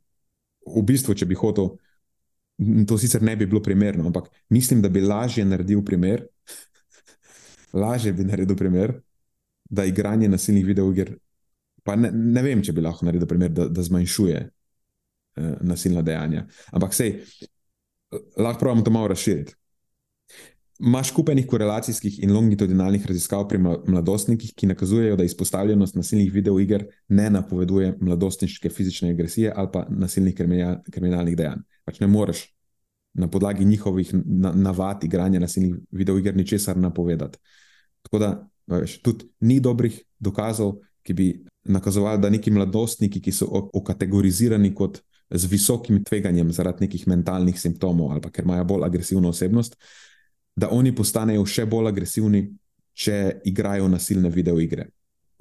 [0.67, 1.73] V bistvu, če bi hotel,
[2.87, 6.25] to sicer ne bi bilo primerno, ampak mislim, da bi lažje naredil primer,
[7.83, 8.95] lažje bi naredil primer,
[9.69, 11.15] da igranje nasilnih videoiger
[11.83, 16.45] Pa ne, ne vem, če bi lahko naredil primer, da, da zmanjšuje uh, nasilna dejanja.
[16.71, 17.17] Ampak sej,
[18.39, 19.55] lahko pravimo to malo razširiti.
[20.79, 27.29] Imaš kupenih korelacijskih in longitudinalnih raziskav pri mladostnikih, ki nakazujejo, da izpostavljenost nasilnih videoiger ne
[27.29, 30.35] napoveduje mladostniške fizične agresije ali pa nasilnih
[30.91, 31.61] kriminalnih dejanj.
[31.85, 32.47] Pač ne moreš
[33.13, 34.11] na podlagi njihovih
[34.55, 37.37] navad igranja nasilnih videoiger ničesar napovedati.
[38.01, 41.27] Tako da, veš, tudi ni dobrih dokazov, ki bi
[41.63, 48.11] nakazovali, da neki mladostniki, ki so okategorizirani kot z visokim tveganjem zaradi nekih mentalnih simptomov
[48.11, 49.77] ali ker imajo bolj agresivno osebnost,
[50.55, 52.43] da oni postanejo še bolj agresivni,
[52.93, 54.87] če igrajo nasilne videoigre.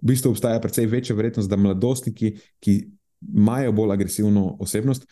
[0.02, 2.76] V bistvu obstaja precej večja verjetnost, da mladostniki, ki
[3.34, 5.04] imajo bolj agresivno osebnost,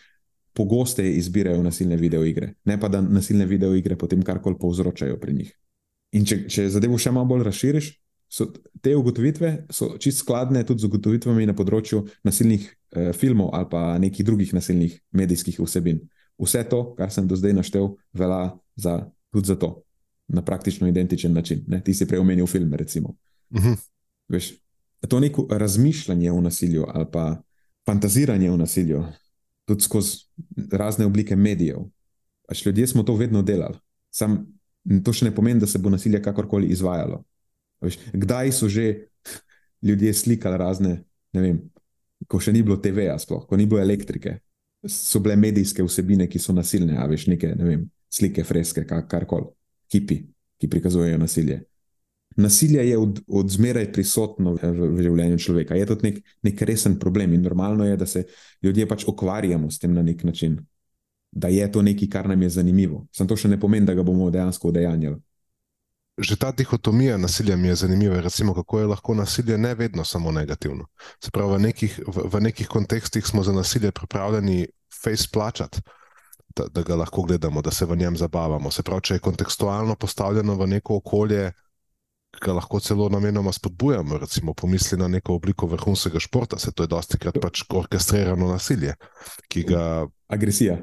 [0.56, 5.52] pogosteje izbirajo nasilne videoigre, ne pa da nasilne videoigre potem karkoli povzročajo pri njih.
[6.18, 7.92] In če, če zadevo še malo bolj razširiš,
[8.30, 8.46] so
[8.82, 9.66] te ugotovitve
[9.98, 14.96] čist skladne tudi z ugotovitvami na področju nasilnih eh, filmov ali pa nekih drugih nasilnih
[15.18, 15.98] medijskih vsebin.
[16.40, 18.94] Vse to, kar sem do zdaj naštel, velja za,
[19.34, 19.74] tudi za to,
[20.32, 21.64] na praktično identičen način.
[21.66, 21.80] Ne?
[21.84, 23.14] Ti si prej omenil film, recimo.
[23.50, 23.68] Uh mhm.
[23.68, 23.88] -huh.
[24.28, 24.52] Veš,
[25.08, 27.42] to neko razmišljanje o nasilju ali pa
[27.86, 29.04] fantaziranje o nasilju,
[29.64, 30.18] tudi skozi
[30.72, 31.78] razne oblike medijev.
[32.48, 33.78] Pač ljudje smo to vedno delali.
[34.10, 34.46] Sam
[35.04, 37.24] to še ne pomeni, da se bo nasilje kakorkoli izvajalo.
[37.80, 39.06] Veš, kdaj so že
[39.82, 41.60] ljudje slikali razne, ne vem,
[42.28, 44.38] ko še ni bilo TV-ja, sploh, ko ni bilo elektrike,
[44.88, 49.48] so bile medijske vsebine, ki so nasilne, a veš, neke ne vem, slike, freske, karkoli,
[49.90, 50.22] kipi,
[50.60, 51.60] ki prikazujejo nasilje.
[52.36, 56.98] Nasilje je od, od zmeraj prisotno v, v življenju človeka, je to nek, nek resen
[56.98, 58.24] problem in normalno je, da se
[58.62, 60.60] ljudje pač ukvarjamo s tem na nek način,
[61.30, 63.04] da je to nekaj, kar nam je zanimivo.
[63.14, 65.18] Sam to še ne pomeni, da ga bomo dejansko udejanjali
[66.20, 68.20] že ta dihotomija nasilja mi je zanimiva.
[68.20, 70.86] Recimo, kako je lahko nasilje ne vedno samo negativno.
[71.24, 74.66] Se pravi, v nekih, v, v nekih kontekstih smo za nasilje pripravljeni
[75.02, 75.80] face plačati,
[76.56, 78.70] da, da ga lahko gledamo, da se v njem zabavamo.
[78.70, 81.50] Se pravi, če je kontekstualno postavljeno v neko okolje,
[82.40, 84.18] ga lahko celo namenoma spodbujamo.
[84.18, 88.94] Recimo, pomisli na neko obliko vrhunskega športa, se to je dosti krat pač orkestrirano nasilje,
[89.48, 90.06] ki ga.
[90.28, 90.78] Agresija.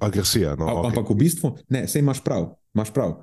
[0.00, 0.56] Agresija.
[0.56, 0.90] No, okay.
[0.90, 2.50] Ampak v bistvu, ne, sej imaš prav.
[2.74, 3.22] Imaš prav.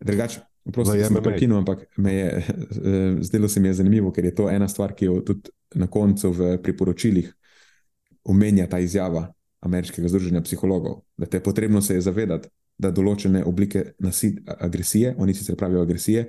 [0.00, 4.24] Drugače, Prosim, da sem prekinil, ampak me je, eh, zdelo se mi je zanimivo, ker
[4.24, 7.28] je to ena stvar, ki jo tudi na koncu v priporočilih
[8.24, 9.28] omenja ta izjava
[9.64, 11.02] Ameriškega združenja psihologov.
[11.16, 12.48] Da te je potrebno se je zavedati,
[12.78, 16.26] da določene oblike nasid, agresije, oni sicer pravijo agresije,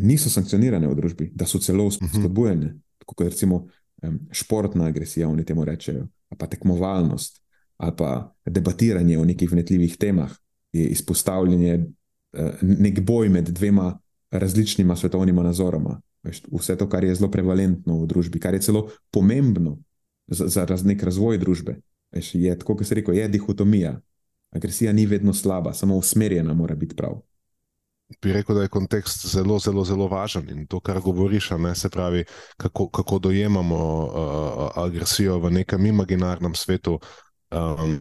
[0.00, 2.10] niso sankcionirane v družbi, da so celo mhm.
[2.14, 2.74] spodbujene,
[3.06, 3.64] kot recimo
[4.32, 6.06] športna agresija, oni temu rečejo,
[6.38, 7.40] pa tekmovalnost,
[7.80, 8.10] ali pa
[8.46, 10.32] debatiranje o nekih vnetljivih temah,
[10.72, 11.80] je izpostavljanje
[12.32, 13.98] Eh, nek boj med dvema
[14.30, 16.00] različnima svetovnima nazoroma.
[16.52, 19.78] Vse to, kar je zelo prevalentno v družbi, kar je celo pomembno
[20.26, 21.80] za, za raz, nek razvoj družbe.
[22.12, 24.00] Je tako, kot se reče, je dihotomija.
[24.50, 27.20] Agresija ni vedno slaba, samo usmerjena mora biti prav.
[28.22, 31.88] Bi rekel, da je kontekst zelo, zelo, zelo važen in to, kar govoriš, ne, se
[31.88, 32.24] pravi,
[32.56, 37.96] kako, kako dojemamo uh, agresijo v nekem imaginarnem svetu, uh, Um,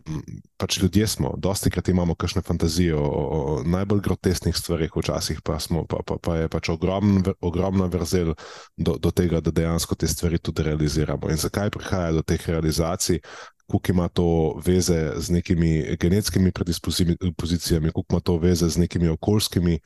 [0.61, 5.57] pač ljudje smo, dosti krat imamo kakšne fantazije o, o najbolj grotesnih stvarih, včasih pa,
[5.59, 8.35] smo, pa, pa, pa je pač ogrom, ogromna vrzel
[8.77, 11.31] do, do tega, da dejansko te stvari tudi realiziramo.
[11.33, 13.23] In zakaj prihaja do teh realizacij,
[13.65, 14.29] kako ima to
[14.65, 19.79] veze z nekimi genetskimi predispozicijami, kako ima to veze z nekimi okoljskimi.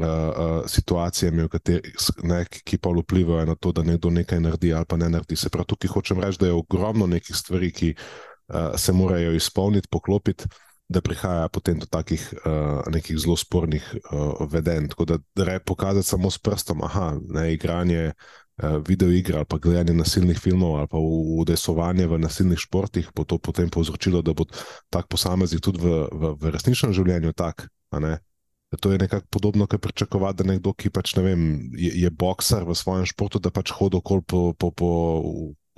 [0.00, 1.90] Uh, uh, situacijami, kateri,
[2.24, 5.36] ne, ki pa vplivajo na to, da nekdo nekaj naredi ali pa ne naredi.
[5.36, 8.29] Se pravi, tukaj hočem reči, da je ogromno nekih stvari, ki uh,
[8.76, 10.44] se morajo izpolniti, poklopiti,
[10.90, 14.88] da prihaja potem do takih uh, nekih zelo spornih uh, vedenj.
[14.90, 18.12] Tako da rej pokazati samo s prstom, aha, ne igranje.
[18.60, 20.98] Video igre ali pa gledanje nasilnih filmov ali pa
[21.40, 24.44] udesovanje v nasilnih športih, bo to potem povzročilo, da bo
[24.92, 27.70] tak posameznik tudi v, v, v resničnem življenju tak.
[28.80, 31.40] To je nekako podobno, kot pričakovati, da nekdo, ki pač, ne vem,
[31.72, 34.90] je, je boksar v svojem športu, da pač hodi okoli po, po, po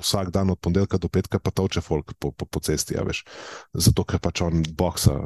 [0.02, 3.24] vsak dan od ponedeljka do petka pa toče folk po, po, po cesti, ja, veš,
[3.72, 5.20] zato ker pač on boksa.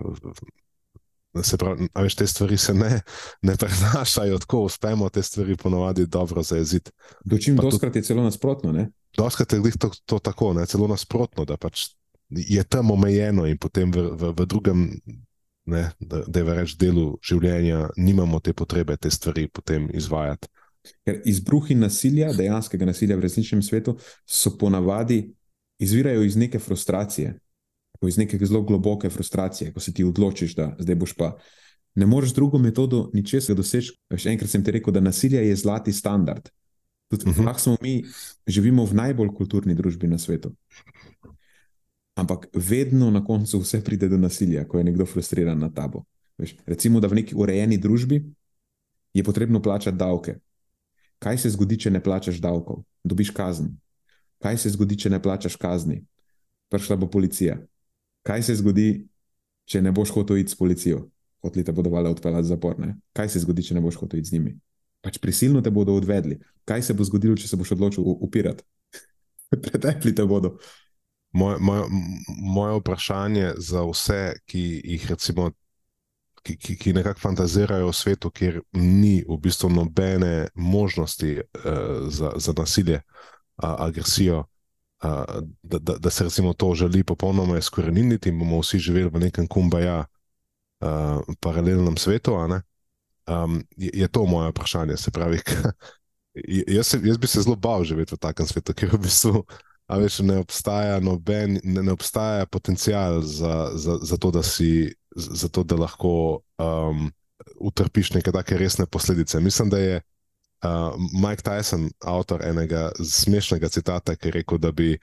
[1.44, 3.00] Se pravi, veš, te stvari se ne,
[3.44, 6.94] ne prenašajo tako, uspemo te stvari ponovadi dobro zajeziti.
[7.24, 8.88] Dočim doskrat je celo nasprotno, ne?
[9.16, 11.90] Doskrat je to, to tako, ne, celo nasprotno, da pač
[12.30, 14.88] je tam omejeno in potem v, v, v drugem,
[15.64, 20.48] ne, da, da je v reč delu življenja, nimamo te potrebe te stvari potem izvajati.
[21.05, 23.96] Ker izbruhi nasilja, dejanskega nasilja v resničnem svetu,
[24.27, 25.22] so ponavadi
[25.79, 27.35] izvirajo iz neke frustracije,
[28.09, 31.37] iz neke zelo globoke frustracije, ko se ti odločiš, da zdaj boš pa.
[31.94, 33.94] Ne moreš drugo metodo ničesar doseči.
[34.16, 36.49] Še enkrat sem ti rekel, da nasilje je zlati standard.
[37.09, 37.59] Tudi, uh -huh.
[37.59, 38.05] smo mi
[38.46, 40.53] živimo v najbolj kulturni družbi na svetu.
[42.14, 46.05] Ampak vedno na koncu vse pride do nasilja, ko je nekdo frustriran na tabo.
[46.38, 48.25] Veš, recimo, da v neki urejeni družbi
[49.14, 50.38] je potrebno plačati davke.
[51.22, 52.85] Kaj se zgodi, če ne plačaš davkov?
[53.05, 53.72] Dobiš kazen.
[54.42, 56.02] Kaj se zgodi, če ne plačaš kazni?
[56.72, 57.59] Prišla bo policija.
[58.26, 59.07] Kaj se zgodi,
[59.70, 61.07] če ne boš hotel iti s policijo?
[61.42, 62.79] Hoteli te bodo vale odpeljati v zapor.
[62.83, 62.96] Ne?
[63.16, 64.57] Kaj se zgodi, če ne boš hotel iti z njimi?
[65.07, 66.40] pač prisilno te bodo odvedli.
[66.66, 68.66] Kaj se bo zgodilo, če se boš odločil upirati?
[69.64, 70.57] Pretepli te bodo.
[71.37, 71.85] Moje, moje,
[72.42, 74.64] moje vprašanje za vse, ki
[74.96, 75.50] jih recimo,
[76.46, 82.32] ki, ki, ki nekako fantazirajo o svetu, kjer ni v bistvu nobene možnosti uh, za,
[82.37, 84.44] za nasilje, uh, agresijo,
[85.04, 85.24] uh,
[85.62, 89.46] da, da, da se recimo to želi popolnoma izkoreniniti in bomo vsi živeli v nekem
[89.46, 90.04] kumbaja,
[90.80, 92.35] uh, paralelnem svetu.
[93.26, 94.96] Um, je, je to moje vprašanje.
[94.96, 95.40] Se pravi,
[96.76, 99.42] jaz, jaz bi se zelo bal živeti v takem svetu, ker v bistvu
[99.88, 105.49] veš, ne, obstaja noben, ne, ne obstaja potencial za, za, za, to, da si, za
[105.49, 107.11] to, da lahko um,
[107.61, 109.40] utrpiš neke take resne posledice.
[109.40, 110.01] Mislim, da je
[110.64, 114.96] uh, Mike Tyson, avtor enega smešnega citata, ki je rekel, da bi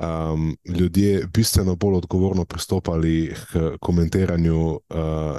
[0.00, 4.80] um, ljudje bistveno bolj odgovorno pristopali k komentiranju uh,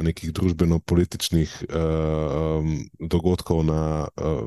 [0.02, 4.46] nekih družbeno-političnih uh, um, dogodkov na uh,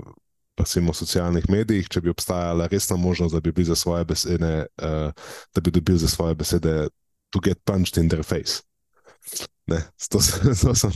[0.95, 5.11] socialnih medijih, če bi obstajala resna možnost, da bi bili za svoje besede, uh,
[5.55, 6.89] da bi dobili za svoje besede,
[7.31, 8.63] to get punched in their face.
[9.67, 10.21] Ne, to,
[10.63, 10.93] to sem,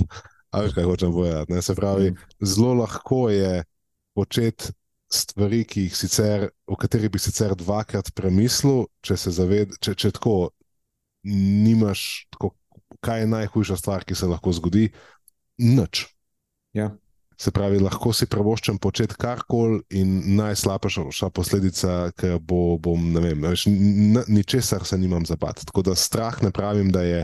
[0.50, 1.62] a veš, kaj hočem povedati.
[1.62, 2.46] Se pravi, mm.
[2.46, 3.64] zelo lahko je
[4.14, 4.72] početi
[5.10, 10.50] stvari, sicer, o katerih bi sicer dvakrat premislil, če se zavedaš, če, če tako
[11.28, 12.52] nimaš, tako,
[13.04, 14.88] kaj je najhujša stvar, ki se lahko zgodi.
[15.58, 16.06] Noč.
[16.76, 16.92] Ja.
[17.38, 23.46] Se pravi, lahko si pravoščem početi karkoli, in najslabša posledica, ki bo, bom, ne vem,
[24.26, 25.66] ničesar se nimam zabati.
[25.68, 27.22] Tako da strah ne pravim, da je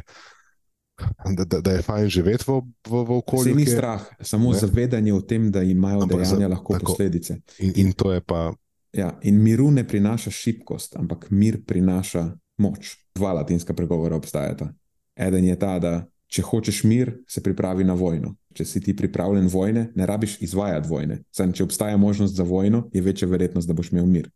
[1.36, 3.44] da, da, da je fajn živeti v, v, v okolju.
[3.44, 4.58] Se ni strah, samo ne?
[4.58, 7.40] zavedanje o tem, da imajo ampak dejanja za, lahko tako, posledice.
[7.58, 8.52] In, in to je pa.
[8.94, 12.96] Ja, in miru ne prinaša šibkost, ampak mir prinaša moč.
[13.14, 14.70] Dva latinska pregovora obstajata.
[15.16, 18.34] Eden je ta, da če hočeš mir, se pripravi na vojno.
[18.54, 21.20] Če si ti pripravljen vojne, ne rabiš izvajati vojne.
[21.34, 24.30] Sam, če obstaja možnost za vojno, je večja verjetnost, da boš imel mir.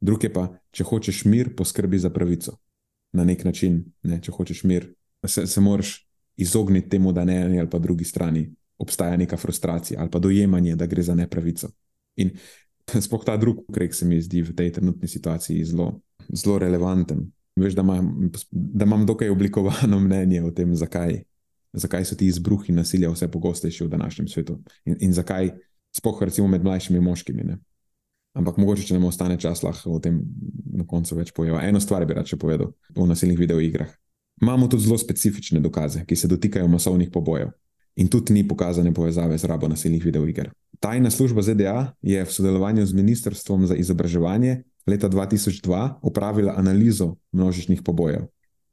[0.00, 2.56] Drugi pa, če hočeš mir, poskrbi za pravico.
[3.12, 4.88] Na nek način, ne, če hočeš mir,
[5.26, 6.00] se, se moraš
[6.36, 8.48] izogniti temu, da na eni ali pa drugi strani
[8.82, 11.68] obstaja neka frustracija ali pa dojemanje, da gre za nepravico.
[12.16, 12.30] In
[13.06, 16.00] spoh ta drugi ukrep se mi zdi v tej trenutni situaciji zelo,
[16.32, 17.28] zelo relevanten.
[17.56, 21.22] Veš, da imam, da imam dokaj oblikovano mnenje o tem, zakaj,
[21.72, 25.50] zakaj so ti izbruhi nasilja vse pogostejši v današnjem svetu in, in zakaj,
[25.92, 27.44] spoh recimo med mlajšimi moškimi.
[27.44, 27.58] Ne?
[28.32, 30.22] Ampak mogoče, če nam ostane čas, lahko o tem
[30.72, 31.58] na koncu več povem.
[31.60, 33.90] Eno stvar bi rad še povedal o nasilnih videoigrah.
[34.42, 37.52] Imamo tudi zelo specifične dokaze, ki se dotikajo masovnih pobojev
[38.00, 40.48] in tudi ni pokazane povezave z rabo nasilnih videoiger.
[40.80, 47.82] Tajna služba ZDA je v sodelovanju z Ministrstvom za izobraževanje leta 2002 opravila analizo množičnih
[47.82, 48.26] pobojev.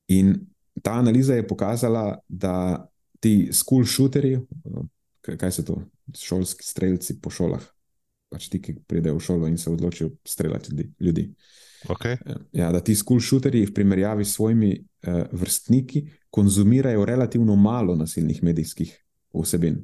[0.08, 0.36] In
[0.82, 2.88] ta analiza je pokazala, da
[3.20, 4.40] ti school shooterji,
[5.22, 5.82] kaj so to,
[6.18, 7.64] šolski streljci po šolah,
[8.30, 11.30] pač ti, ki pridejo v šolo in se odločijo streljati ljudi.
[11.88, 12.18] Okay.
[12.52, 18.44] Ja, da ti school shooterji v primerjavi s svojimi uh, vrstniki konzumirajo relativno malo nasilnih
[18.44, 18.92] medijskih
[19.34, 19.80] vsebin.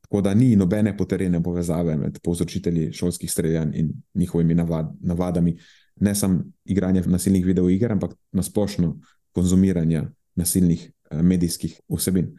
[0.00, 5.56] Tako da ni nobene potrjene povezave med povzročitelji šolskih streljanj in njihovimi navad, navadami,
[6.00, 8.98] ne samo igranja nasilnih videoiger, ampak nasplošno
[9.32, 10.04] konzumiranja
[10.34, 12.34] nasilnih uh, medijskih vsebin.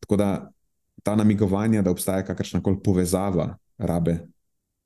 [0.00, 0.50] Tako da
[1.02, 4.18] ta namigovanja, da obstaja kakršna koli povezava rabe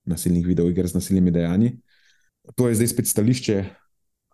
[0.04, 1.78] nasilnih videoiger z nasilnimi dejanji,
[2.54, 3.64] to je zdaj spet stališče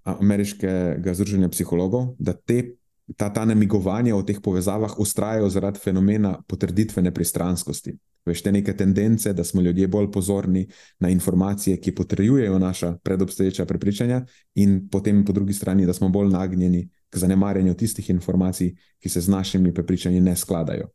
[0.05, 2.78] ameriškega združenja psihologov, da te,
[3.17, 7.97] ta, ta namigovanja o teh povezavah ustrajajo zaradi fenomena potrditvene pristranskosti.
[8.27, 10.67] Veš te neke tendence, da smo ljudje bolj pozorni
[11.01, 16.29] na informacije, ki potrjujejo naša predobstoječa prepričanja, in potem po drugi strani, da smo bolj
[16.29, 20.89] nagnjeni k zanemarjanju tistih informacij, ki se z našimi prepričanji ne skladajo.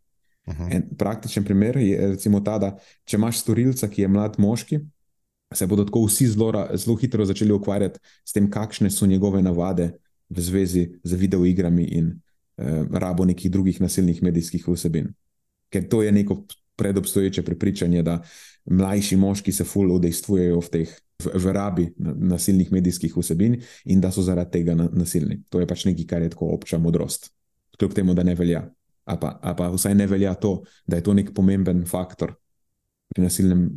[0.45, 0.75] Uh -huh.
[0.75, 4.79] En praktičen primer je recimo ta, da če imaš storilca, ki je mlad moški,
[5.53, 9.91] se bodo tako vsi zelo, zelo hitro začeli ukvarjati s tem, kakšne so njegove navade
[10.33, 12.11] v zvezi z videoigrami in
[12.57, 15.13] eh, rabo nekih drugih nasilnih medijskih vsebin.
[15.69, 16.43] Ker to je neko
[16.75, 18.21] predobstoječe prepričanje, da
[18.65, 20.99] mlajši moški se ful udejstvujejo v teh.
[21.23, 25.43] V, v rabi nasilnih medijskih vsebin, in da so zaradi tega nasilni.
[25.49, 27.29] To je pač nekaj, kar je tako obča modrost.
[27.77, 28.65] Kljub temu, da ne velja.
[29.05, 32.33] A pa, a pa vsaj ne velja to, da je to nek pomemben faktor
[33.13, 33.69] pri nasilnem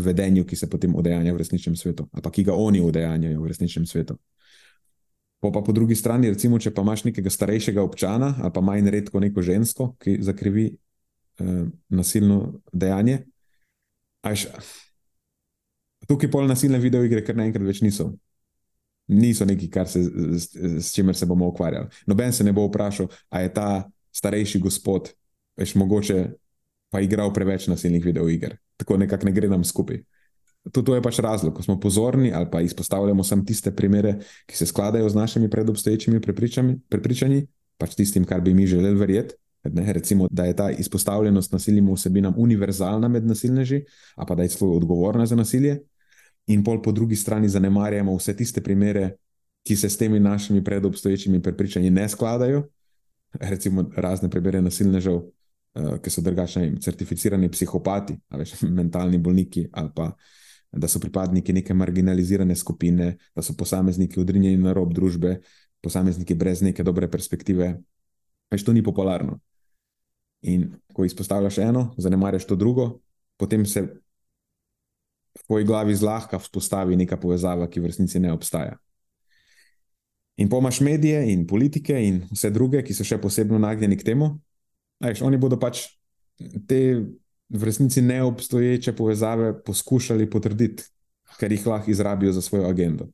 [0.00, 3.50] vedenju, ki se potem udejanja v resničnem svetu, ali pa ki ga oni udejanjajo v
[3.52, 4.16] resničnem svetu.
[5.40, 9.20] Po, po drugi strani, recimo, če pa imaš nekega starejšega občana ali pa manj redko
[9.22, 12.38] neko žensko, ki zakrivi eh, nasilno
[12.72, 13.20] dejanje,
[14.26, 14.48] až,
[16.10, 18.10] tukaj pol nasilne videoigre, ker naenkrat več niso.
[19.08, 20.02] Niso neki, se,
[20.36, 21.88] s, s čimer se bomo ukvarjali.
[22.10, 23.68] Noben se ne bo vprašal, ali je ta
[24.12, 25.14] starejši gospod,
[25.56, 26.18] veš, mogoče
[26.92, 28.58] pa igral preveč nasilnih videoiger.
[28.76, 30.02] Tako nekako ne gre nam skupaj.
[30.72, 34.56] To, to je pač razlog, ko smo pozorni ali pa izpostavljamo samo tiste primere, ki
[34.56, 36.20] se skladajo z našimi predobstoječimi
[36.88, 37.46] prepričanji,
[37.78, 39.34] pač tistim, kar bi mi želeli verjeti.
[39.64, 43.82] Ne, recimo, da je ta izpostavljenost nasilnim vsebinam univerzalna med nasilneži,
[44.16, 45.80] a pa da je celo odgovorna za nasilje,
[46.46, 49.16] in pol po drugi strani zanemarjamo vse tiste primere,
[49.66, 52.62] ki se s temi našimi predobstoječimi prepričanji ne skladajo,
[53.40, 58.44] recimo razne primere nasilnežev, uh, ki so drugačni, certificirani psihopati, ali
[58.80, 60.12] mentalni bolniki, ali pa
[60.72, 65.38] da so pripadniki neke marginalizirane skupine, da so posamezniki odrinjeni na rob družbe,
[65.80, 67.76] posamezniki brez neke dobre perspektive.
[68.48, 69.38] Pač to ni popularno.
[70.42, 73.00] In ko izpostavljaš eno, zanemariš to drugo,
[73.36, 73.82] potem se
[75.38, 78.78] v tvoji glavi zlahka vzpostavi neka povezava, ki v resnici ne obstaja.
[80.38, 84.36] In pomaš medije in politike in vse druge, ki so še posebno nagnjeni k temu,
[85.02, 85.88] ajš, oni bodo pač
[86.68, 86.80] te
[87.48, 90.84] v resnici neobstoječe povezave poskušali potrditi,
[91.38, 93.08] ker jih lahko izrabijo za svojo agendo.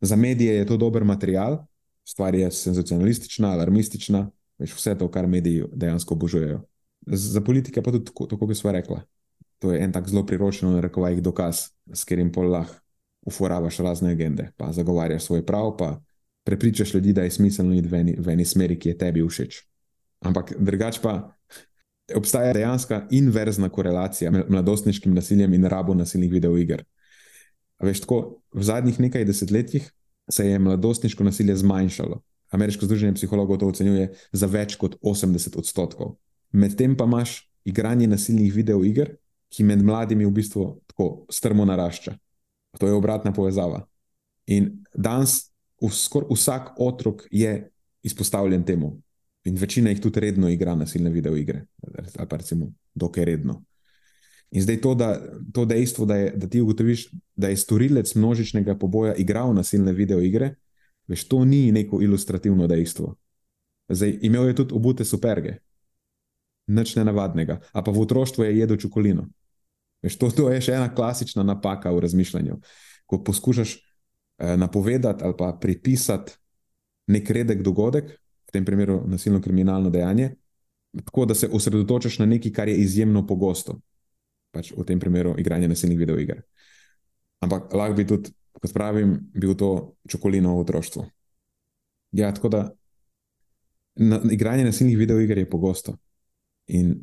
[0.00, 1.64] Za medije je to dober material,
[2.04, 6.62] stvar je senzacionalistična, alarmistična, veš vse to, kar mediji dejansko obožujejo.
[7.06, 9.02] Za politike pa tudi tako, tako bi sva rekla.
[9.58, 10.80] To je en tak zelo priročen,
[11.14, 11.56] bi, dokaz,
[11.92, 12.80] s katerim pol lahko
[13.22, 16.00] uporabljaš razne agende, pa zagovarjaš svoj prav, pa
[16.44, 17.88] prepričaš ljudi, da je smiselno iti
[18.18, 19.60] v eni smeri, ki je tebi všeč.
[20.20, 21.36] Ampak drugač pa
[22.16, 26.84] obstaja dejansko inverzna korelacija med mladostniškim nasiljem in rabo nasilnih videoiger.
[27.80, 29.90] Veš, tako, v zadnjih nekaj desetletjih
[30.30, 32.20] se je mladostniško nasilje zmanjšalo.
[32.50, 36.16] Ameriško združenje psihologov to ocenjuje za več kot 80 odstotkov.
[36.52, 39.14] Medtem pa imaš igranje nasilnih videoiger,
[39.50, 42.14] ki med mladimi v bistvu tako strmo narašča.
[42.78, 43.84] To je obratna povezava.
[44.46, 45.50] In danes
[45.80, 47.70] vsak otrok je
[48.02, 49.00] izpostavljen temu.
[49.44, 51.64] In večina jih tudi redno igra nasilne videoigre,
[52.18, 53.62] ali pa recimo dokaj redno.
[54.50, 55.14] In zdaj to, da,
[55.52, 60.54] to dejstvo, da, je, da ti ugotoviš, da je storilec množičnega poboja igral nasilne videoigre,
[61.08, 63.14] veš, to ni neko ilustrativno dejstvo.
[63.88, 65.56] Zdaj, imel je tudi obute superge,
[66.66, 69.28] nič ne navadnega, a pa v otroštvu je jedel čokolino.
[70.02, 72.58] Veš, to, to je še ena klasična napaka v razmišljanju.
[73.06, 76.34] Ko poskušaš eh, napovedati ali pa pripisati
[77.10, 78.14] nek redek dogodek,
[78.50, 80.34] v tem primeru nasilno kriminalno dejanje,
[81.04, 83.78] tako da se osredotočaš na nekaj, kar je izjemno pogosto,
[84.50, 86.42] pač v tem primeru igranje nasilnih videoiger.
[87.46, 91.04] Ampak lahko bi tudi, kot pravim, bil to čokolino v otroštvu.
[92.18, 92.64] Ja, tako da
[93.94, 95.94] na, igranje nasilnih videoiger je pogosto
[96.66, 96.96] in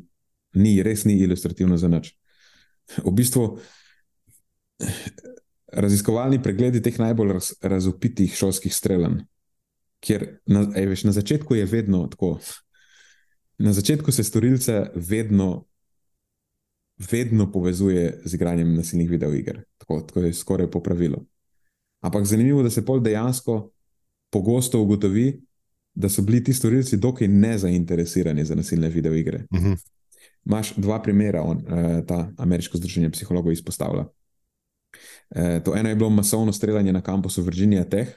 [0.52, 2.12] ni, res ni ilustrativno za nič.
[3.00, 3.48] V bistvu.
[5.68, 9.24] Raziskovalni pregledi teh najbolj raz, razupitih šolskih streljanj
[10.00, 12.38] Ker na, ej, veš, na začetku je vedno tako.
[13.58, 15.66] Na začetku se storilce vedno,
[17.10, 19.64] vedno povezuje z igranjem nasilnih videoiger.
[19.78, 21.24] Tako, tako je skoraj po pravilu.
[22.00, 23.70] Ampak zanimivo je, da se pol dejansko
[24.30, 25.40] pogosto ugotovi,
[25.94, 29.46] da so bili ti storilci dokaj nezainteresirani za nasilne videoigre.
[29.50, 29.72] Uh mhm.
[29.72, 29.88] -huh.
[30.44, 34.06] Máš dva primera, on, eh, ta ameriško združenje psihologov izpostavlja.
[35.30, 38.10] Eh, to eno je bilo masovno streljanje na kampusu Virginia Tech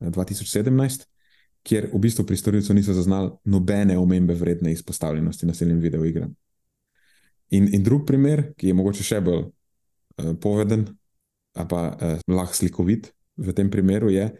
[0.00, 1.17] 2017, eh,
[1.68, 6.34] kjer v bistvu pri storilcu niso zaznali nobene omembe vredne izpostavljenosti nasilnim videoigram.
[7.50, 10.86] In, in drug primer, ki je mogoče še bolj uh, poveden,
[11.52, 14.30] pa uh, lahko slikovit v tem primeru, je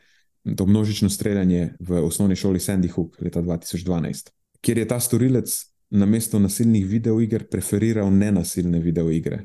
[0.57, 4.33] to množično streljanje v osnovni šoli Sandy Hook leta 2012,
[4.64, 5.53] kjer je ta storilec
[5.91, 9.43] na mesto nasilnih videoiger preferiral nenasilne videoigre.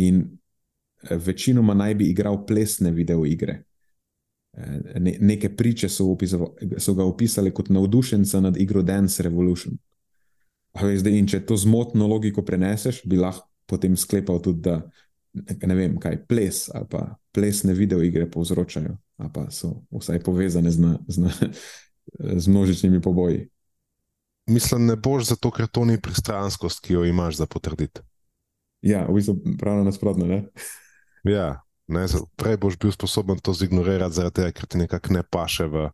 [0.00, 3.62] In uh, večinoma naj bi igral plesne videoigre,
[4.52, 6.46] ne, neke priče so, opisali,
[6.78, 9.78] so ga opisali kot navdušenca nad igro Dance Revolution.
[10.72, 14.80] Zdaj, in če to zmotno logiko preneseš, bi lahko potem sklepal tudi, da
[15.66, 20.80] ne vem, kaj ples ali pa plesne videoigre povzročajo, ali pa so vsaj povezane z,
[20.80, 21.32] na, z, na,
[22.36, 23.46] z množičnimi poboji.
[24.50, 28.02] Mislim, ne boš zato, ker to ni pristranskost, ki jo imaš za potrditi.
[28.82, 30.26] Ja, v bistvu pravno nasprotno.
[31.24, 32.06] Ja, Ne,
[32.40, 35.86] prej boš bil sposoben to zignorirati, zaradi tega, ker ti nekako ne paše v,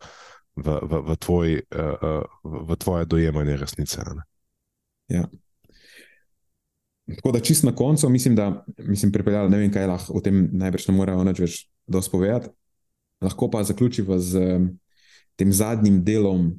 [0.56, 4.06] v, v, v, tvoj, uh, uh, v tvoje dojemanje resnice.
[5.12, 5.26] Ja.
[7.08, 10.48] Tako da čist na koncu, mislim, da mislim, pripeljala, ne vem, kaj lahko o tem
[10.52, 12.52] najbrž ne morejo več več dospovedati.
[13.24, 14.60] Lahko pa zaključiva z
[15.38, 16.50] tem zadnjim delom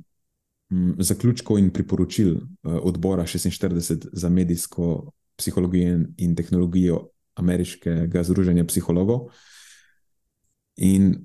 [0.71, 7.07] m, zaključkov in priporočil odbora 46 za medijsko psihologijo in tehnologijo
[7.39, 9.29] ameriškega združenja psihologov.
[10.79, 11.15] In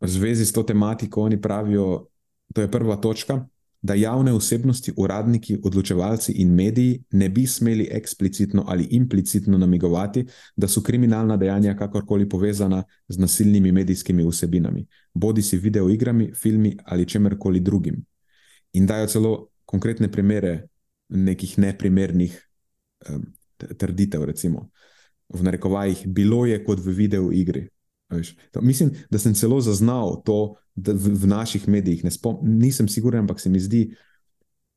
[0.00, 2.08] v zvezi s to tematiko oni pravijo,
[2.54, 3.46] to je prva točka,
[3.82, 10.68] da javne osebnosti, uradniki, odločevalci in mediji ne bi smeli eksplicitno ali implicitno namigovati, da
[10.68, 17.60] so kriminalna dejanja kakorkoli povezana z nasilnimi medijskimi vsebinami, bodi si videoigrami, filmi ali čemerkoli
[17.60, 18.04] drugim.
[18.72, 20.68] In dajo celo konkretne primere
[21.08, 22.48] nekih neprimernih
[23.08, 23.26] um,
[23.78, 24.70] trditev, recimo
[25.34, 27.68] v narekovajih, bilo je kot v videoigri.
[28.60, 32.04] Mislim, da sem celo zaznal to v, v naših medijih.
[32.12, 33.94] Spom, nisem siguren, ampak se mi zdi,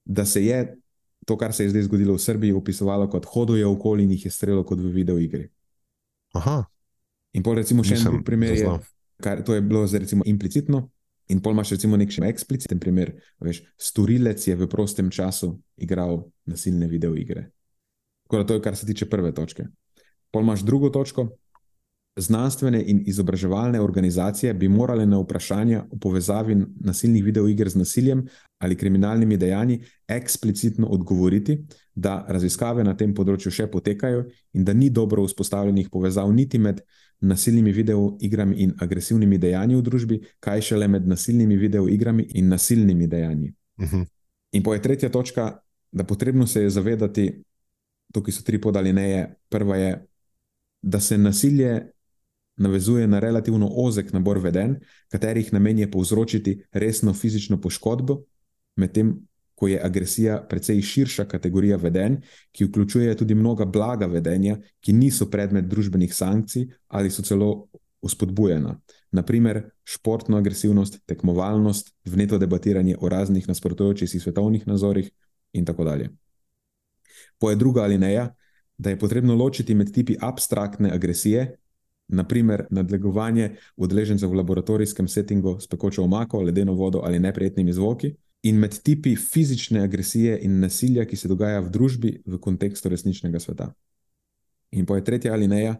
[0.06, 0.78] da se je
[1.26, 4.32] to, kar se je zdaj zgodilo v Srbiji, opisovalo kot hodijo okoli in jih je
[4.32, 5.48] strelo kot v videoigri.
[6.34, 6.64] Aha.
[7.36, 8.70] In pol, recimo, še en primer je,
[9.24, 10.86] kar, to je bilo recimo implicitno.
[11.34, 16.22] In pol imaš recimo nek še ekspliciten primer, veš, storilec je v prostem času igral
[16.46, 17.50] nasilne videoigre.
[18.26, 19.66] Tako da to je, kar se tiče prve točke.
[20.36, 21.30] Pol imaš drugo točko,
[22.20, 28.26] Znanstvene in izobraževalne organizacije bi morale na vprašanja o povezavi nasilnih videoiger z nasiljem
[28.60, 31.58] ali kriminalnimi dejanji eksplicitno odgovoriti,
[31.96, 34.24] da raziskave na tem področju še potekajo
[34.54, 36.82] in da ni dobro vzpostavljenih povezav niti med
[37.20, 43.54] nasilnimi videoigrami in agresivnimi dejanji v družbi, kaj šele med nasilnimi videoigrami in nasilnimi dejanji.
[43.78, 43.96] Uh mhm.
[43.96, 44.06] -huh.
[44.52, 45.58] In po je tretja točka,
[45.92, 47.44] da potrebno se je zavedati,
[48.14, 49.36] tukaj so tri podalineje.
[49.50, 50.06] Prva je,
[50.86, 51.92] da se nasilje
[52.58, 54.76] navezuje na relativno ozek nabor vedenj,
[55.10, 58.22] katerih namen je povzročiti resno fizično poškodbo,
[58.76, 62.20] medtem ko je agresija precej širša kategorija vedenj,
[62.52, 67.68] ki vključuje tudi mnoga blaga vedenja, ki niso predmet družbenih sankcij ali so celo
[68.02, 68.78] uspodbujena.
[69.12, 75.10] Naprimer, športno agresivnost, tekmovalnost, vneto debatiranje o raznih nasprotujočih si svetovnih nazorih
[75.54, 76.10] in tako dalje.
[77.40, 78.36] Po je druga alineja,
[78.78, 81.56] da je potrebno ločiti med tipi abstraktne agresije,
[82.08, 88.14] naprimer nadlegovanje udeležencev v laboratorijskem settingu s pekočo omako, ledeno vodo ali neprijetnimi zvoki,
[88.44, 93.40] in med tipi fizične agresije in nasilja, ki se dogaja v družbi v kontekstu resničnega
[93.40, 93.72] sveta.
[94.72, 95.76] In po je tretja alineja,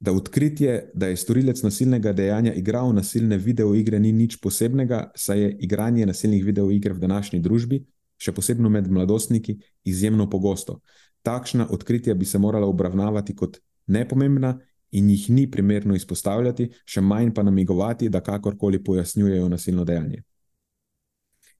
[0.00, 5.56] da odkritje, da je storilec nasilnega dejanja igral nasilne videoigre, ni nič posebnega, saj je
[5.60, 7.82] igranje nasilnih videoiger v današnji družbi,
[8.18, 10.80] še posebno med mladostniki, izjemno pogosto.
[11.28, 14.54] Takšna odkritja bi se morala obravnavati kot nepomembna
[14.90, 20.22] in jih ni primerno izpostavljati, še manj pa namigovati, da kakorkoli pojasnjujejo nasilno dejanje.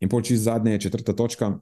[0.00, 1.58] In poči zadnje je četrta točka.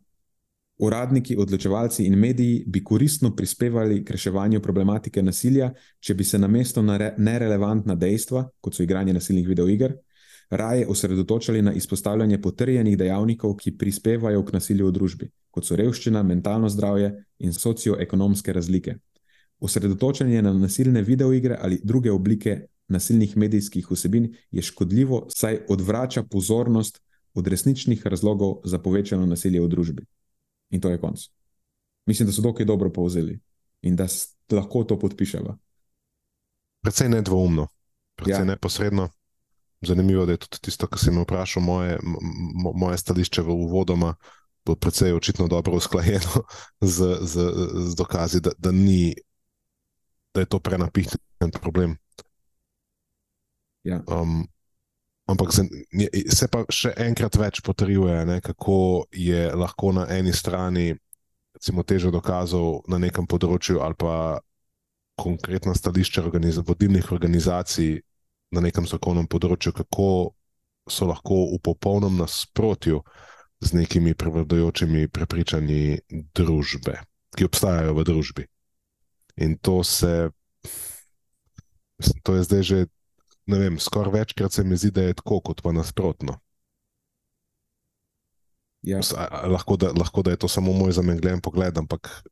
[0.79, 6.49] Uradniki, odločevalci in mediji bi koristno prispevali k reševanju problematike nasilja, če bi se na
[6.53, 9.97] mesto na nerelevantna dejstva, kot so igranje nasilnih videoiger,
[10.51, 16.23] raje osredotočali na izpostavljanje potrjenih dejavnikov, ki prispevajo k nasilju v družbi, kot so revščina,
[16.23, 18.97] mentalno zdravje in socioekonomske razlike.
[19.61, 27.01] Osredotočanje na nasilne videoigre ali druge oblike nasilnih medijskih vsebin je škodljivo, saj odvrača pozornost
[27.35, 30.05] od resničnih razlogov za povečano nasilje v družbi.
[30.71, 31.21] In to je konc.
[32.07, 33.39] Mislim, da so dokaj dobro povzeli
[33.83, 34.07] in da
[34.53, 35.59] lahko to podpišemo.
[36.81, 37.67] Predvsej nedvoumno,
[38.15, 38.45] predvsej ja.
[38.45, 39.09] neposredno.
[39.85, 41.99] Zanimivo je tudi tisto, kar si me vprašal, moje,
[42.74, 44.14] moje stališče v uvodoma.
[44.66, 46.43] Predvsej očitno dobro usklajeno
[46.97, 47.35] z, z,
[47.87, 49.14] z dokazi, da, da ni
[50.37, 51.97] da je to prenapihnjen problem.
[53.85, 54.03] Ja.
[54.07, 54.49] Um,
[55.24, 55.64] ampak se,
[56.29, 60.93] se pa še enkrat več potrjuje, ne, kako je lahko na eni strani
[61.57, 64.43] teže dokazov na nekem področju, ali pa
[65.16, 68.03] konkretna stališča organiz vodilnih organizacij
[68.55, 70.37] na nekem strokovnem področju, kako
[70.87, 73.03] so lahko v popolnem nasprotju
[73.61, 75.99] z nekimi prevladujočimi prepričanji
[76.37, 77.01] družbe,
[77.35, 78.45] ki obstajajo v družbi.
[79.43, 80.31] In to se,
[82.23, 82.79] to je zdaj že,
[83.51, 86.39] ne vem, skoraj večkrat se mi zdi, da je tako, kot pa nasprotno.
[88.87, 89.03] Ja.
[89.51, 92.23] Lahko, da, lahko da je to samo moj zamegljen pogled, ampak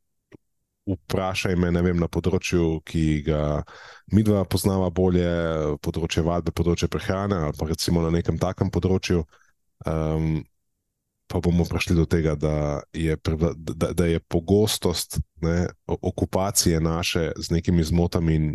[0.85, 3.41] vprašaj me vem, na področju, ki ga
[4.13, 5.29] mi dva poznava bolje,
[5.81, 9.23] področje vadbe, področje prehrane, ali pa recimo na nekem takem področju.
[9.89, 10.43] Um,
[11.25, 17.55] pa bomo prišli do tega, da je, da, da je pogostost ne, okupacije naše z
[17.55, 18.45] nekimi zmotami, in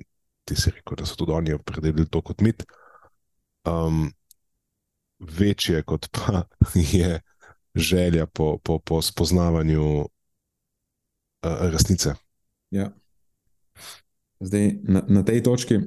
[0.47, 2.63] ti si rekel, da so tudi oni opredelili to kot mit,
[3.67, 4.07] um,
[5.19, 6.47] večje kot pa
[6.95, 7.19] je
[7.75, 10.07] želja po, po, po spoznavanju
[11.43, 12.15] resnice
[12.71, 12.93] Ja.
[14.41, 15.81] Zdaj, na, na tej točki,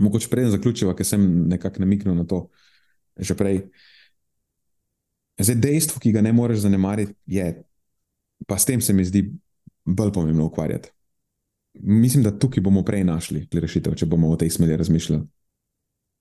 [0.00, 2.48] mogoče preden zaključiva, ker sem nekako namiknil na to
[3.18, 3.60] že prej.
[5.38, 7.62] Zdaj, dejstvo, ki ga ne moreš zanemariti, je,
[8.46, 9.28] pa s tem se mi zdi
[9.84, 10.90] bolj pomembno ukvarjati.
[11.74, 15.22] Mislim, da tukaj bomo prej našli rešitev, če bomo v tej smeri razmišljali.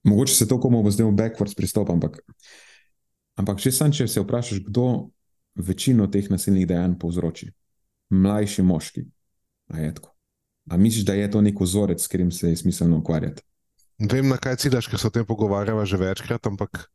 [0.04, 2.20] Mogoče se to komu bo zdaj v backwards pristop, ampak,
[3.40, 5.10] ampak če sam, če se vprašaš, kdo
[5.56, 7.50] večino teh nasilnih dejanj povzroči,
[8.14, 9.06] mlajši moški,
[9.74, 10.14] a je tako.
[10.72, 13.44] A misliš, da je to nek vzorec, s katerim se je smiselno ukvarjati?
[14.00, 16.86] Vem, na kaj ciljaš, ker se o tem pogovarjava že večkrat, ampak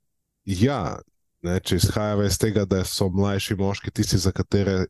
[0.45, 0.99] ja,
[1.45, 4.87] ne, če izhajava iz tega, da so mlajši moški tisti, za katere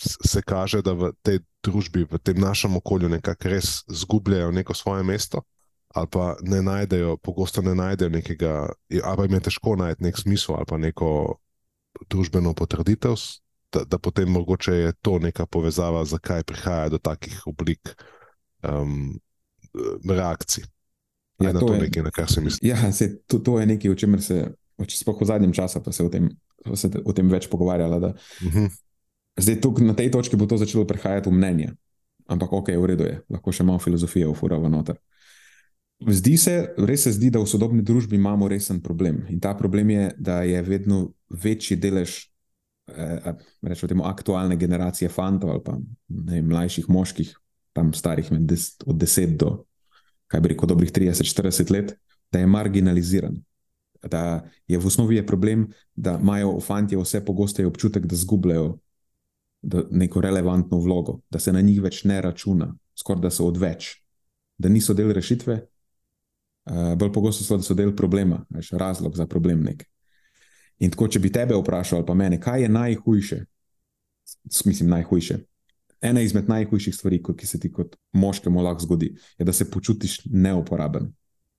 [0.00, 5.04] se kaže, da v tej družbi, v tem našem okolju, nekako res zgubljajo neko svoje
[5.04, 5.42] mesto,
[5.94, 8.72] ali pa ne najdejo, pogosto ne najdejo nekega,
[9.04, 11.36] ali pa jim je težko najti nek smisel ali pa neko
[12.08, 13.14] družbeno potrditev,
[13.72, 17.94] da, da potem mogoče je to neka povezava, zakaj prihaja do takih oblik
[18.62, 19.18] um,
[20.08, 20.64] reakcij.
[21.40, 22.68] Ja, je na to, to je, nekaj, na kar se misli.
[22.68, 24.44] Ja, se, to, to je nekaj, o čemer se,
[24.88, 26.28] sploh v zadnjem času, pa se o tem,
[26.74, 27.98] se o tem več pogovarjala.
[27.98, 28.66] Da, uh mhm.
[28.66, 28.80] -huh.
[29.40, 31.72] Zdaj, tuk, na tej točki bo to začelo prehajati v mnenje,
[32.28, 34.98] ampak ok, v redu je, lahko še malo filozofije ufurava noter.
[36.08, 39.24] Zdi se, res se zdi, da v sodobni družbi imamo resen problem.
[39.30, 42.31] In ta problem je, da je vedno večji delež
[42.88, 45.76] eh, rečemo, aktualne generacije fantov ali pa
[46.08, 47.36] ne, mlajših moških,
[47.72, 49.64] tam starih des, od 10 do
[50.32, 51.92] kaj bi rekel, dobrih 30-40 let,
[52.32, 53.36] da je marginaliziran.
[54.02, 58.78] Da je v osnovi je problem, da imajo fanti vse pogosteje občutek, da zgubljajo
[59.90, 63.92] neko relevantno vlogo, da se na njih več ne računa, skoraj da so odveč,
[64.58, 69.26] da niso del rešitve, uh, bolj pogosto so, da so del problema, veš, razlog za
[69.26, 69.62] problem.
[69.68, 69.84] Nek.
[70.82, 73.38] In tako, če bi tebe vprašal, ali pa mene, kaj je najhujše,
[74.66, 75.38] mislim, najhujše,
[76.02, 80.24] ena izmed najhujših stvari, ki se ti kot moškemu lahko zgodi, je, da se počutiš
[80.24, 81.12] neuporaben,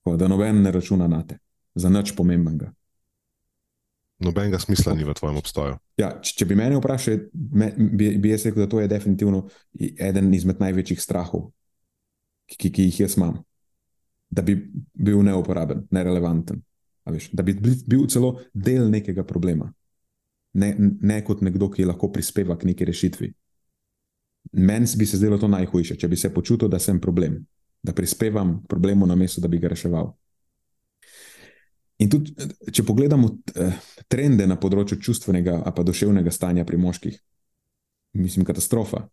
[0.04, 1.38] da noben ne računa na te,
[1.74, 2.72] za nič pomembnega.
[4.24, 5.78] Nobenega smisla ni v tvojem obstoju.
[5.98, 9.46] Ja, če, če bi me vprašal, me, bi, bi jaz rekel, da to je definitivno
[9.80, 11.48] eden izmed največjih strahov,
[12.46, 13.40] ki, ki jih jaz imam.
[14.30, 14.54] Da bi
[14.94, 16.62] bil neuporaben, nerelevanten.
[17.04, 19.68] Veš, da bi bil celo del nekega problema,
[20.56, 23.32] ne, ne kot nekdo, ki lahko prispeva k neki rešitvi.
[24.52, 27.42] Meni bi se zdelo to najhujše, če bi se počutil, da sem problem,
[27.82, 30.14] da prispevam k problemu, namesto da bi ga reševal.
[31.98, 32.32] In tudi,
[32.72, 33.76] če pogledamo eh,
[34.08, 37.20] trende na področju čustvenega ali duševnega stanja pri moških,
[38.18, 39.04] mislim, katastrofa.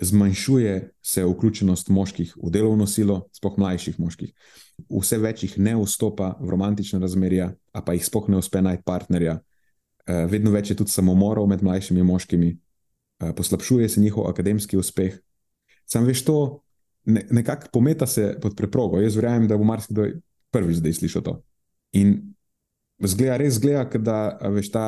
[0.00, 4.32] Zmanjšuje se vključenost moških v delovno silo, sploh mlajših moških.
[4.88, 8.86] Vse več jih ne vstopa v romantične razmerja, a pa jih sploh ne uspe najti
[8.88, 9.38] partnerja.
[10.06, 12.54] Eh, vedno več je tudi samomorov med mlajšimi moškimi,
[13.22, 15.14] Eh, poslabšuje se njihov akademski uspeh.
[15.86, 16.62] Sam veš, to
[17.04, 19.00] ne, nekako pometa se pod preprogo.
[19.00, 20.06] Jaz verjamem, da bo marsikdo
[20.50, 21.42] prvič zdaj slišal to.
[21.92, 22.34] In
[22.98, 24.86] zgleda, res zgleda, da veš, ta,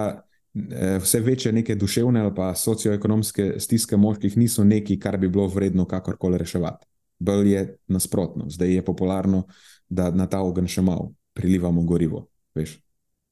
[1.02, 5.84] vse večje neke duševne ali pa socioekonomske stiske moških niso nekaj, kar bi bilo vredno
[5.84, 6.86] kakorkoli reševati.
[7.18, 9.44] Bolj je nasprotno, zdaj je popularno,
[9.88, 12.28] da na ta ogen še malo prilivamo gorivo.
[12.54, 12.78] Veš.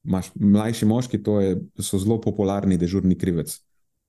[0.03, 3.55] Maš, mlajši moški je, so zelo popularni, dežurni krivec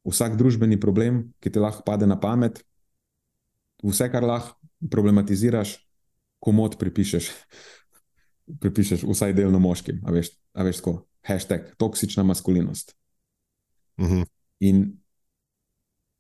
[0.05, 2.61] vsak družbeni problem, ki ti lahko pade na pamet,
[3.85, 4.57] vse, kar lahko
[4.93, 5.79] problematiziraš,
[6.45, 7.31] komod pripišeš,
[8.62, 10.03] pripišeš vsaj delno moškim.
[10.05, 12.93] A veš, a veš tako, hashtag toksična maskulinost.
[13.97, 14.14] Uh mhm.
[14.14, 14.26] -huh.
[14.61, 14.99] In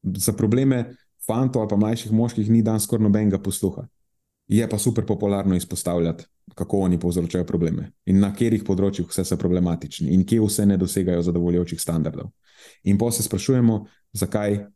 [0.02, 0.94] za probleme
[1.26, 3.86] fantov ali pa mlajših moških ni dan skoraj nobenega posluha.
[4.46, 9.36] Je pa super popularno izpostavljati, kako oni povzročajo probleme in na katerih področjih vse so
[9.36, 12.30] problematični in kje vse ne dosegajo zadovoljujočih standardov.
[12.84, 14.66] In pa se sprašujemo, zakaj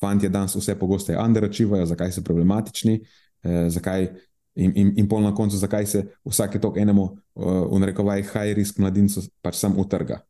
[0.00, 3.00] fanti danes vse pogosteje underachivajo, zakaj so problematični,
[3.44, 4.08] eh, zakaj,
[4.54, 7.02] in, in, in pol na koncu, zakaj se vsake tok enemu,
[7.34, 10.20] uh, v narekovaj, high risk mladincu pač sam utrga.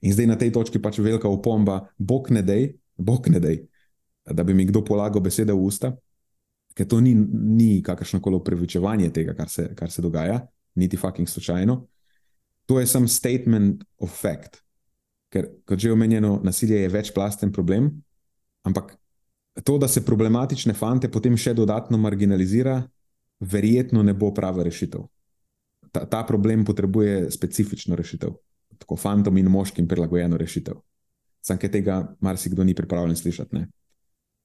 [0.00, 3.62] In zdaj na tej točki pač velika opomba, bog ne dej, bog ne dej,
[4.24, 5.92] da bi mi kdo polagal besede v usta,
[6.74, 10.40] ker to ni, ni kakršno koli upravičevanje tega, kar se, kar se dogaja,
[10.74, 11.76] niti fucking slučajno.
[12.66, 14.62] To je samo statement of fact.
[15.32, 17.90] Ker, kot že omenjeno, nasilje je večplasten problem,
[18.62, 18.96] ampak
[19.64, 22.82] to, da se problematične fante potem še dodatno marginalizira,
[23.40, 25.04] verjetno ne bo prava rešitev.
[25.92, 28.32] Ta, ta problem potrebuje specifično rešitev,
[28.82, 30.80] tako fantom in moškim prilagojeno rešitev.
[31.42, 33.64] Sam, ki tega marsikdo ni pripravljen slišati,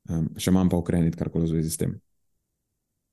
[0.09, 1.93] um, še manj pa ukreniti karkoli v zvezi s tem.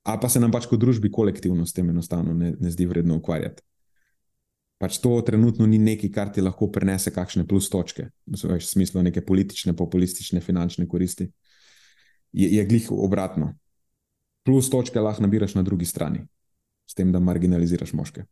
[0.05, 3.17] A pa se nam pač kot družbi kolektivno s tem enostavno ne, ne zdi vredno
[3.17, 3.65] ukvarjati
[4.77, 9.23] pač to trenutno ni nekaj, kar ti lahko prenese kakšne plus točke, v smislu neke
[9.23, 11.29] politične, populistične, finančne koristi.
[12.35, 13.55] Je, je glih obratno.
[14.45, 16.19] plus točke lahko nabiraš na drugi strani,
[16.85, 18.25] s tem, da marginaliziraš moške.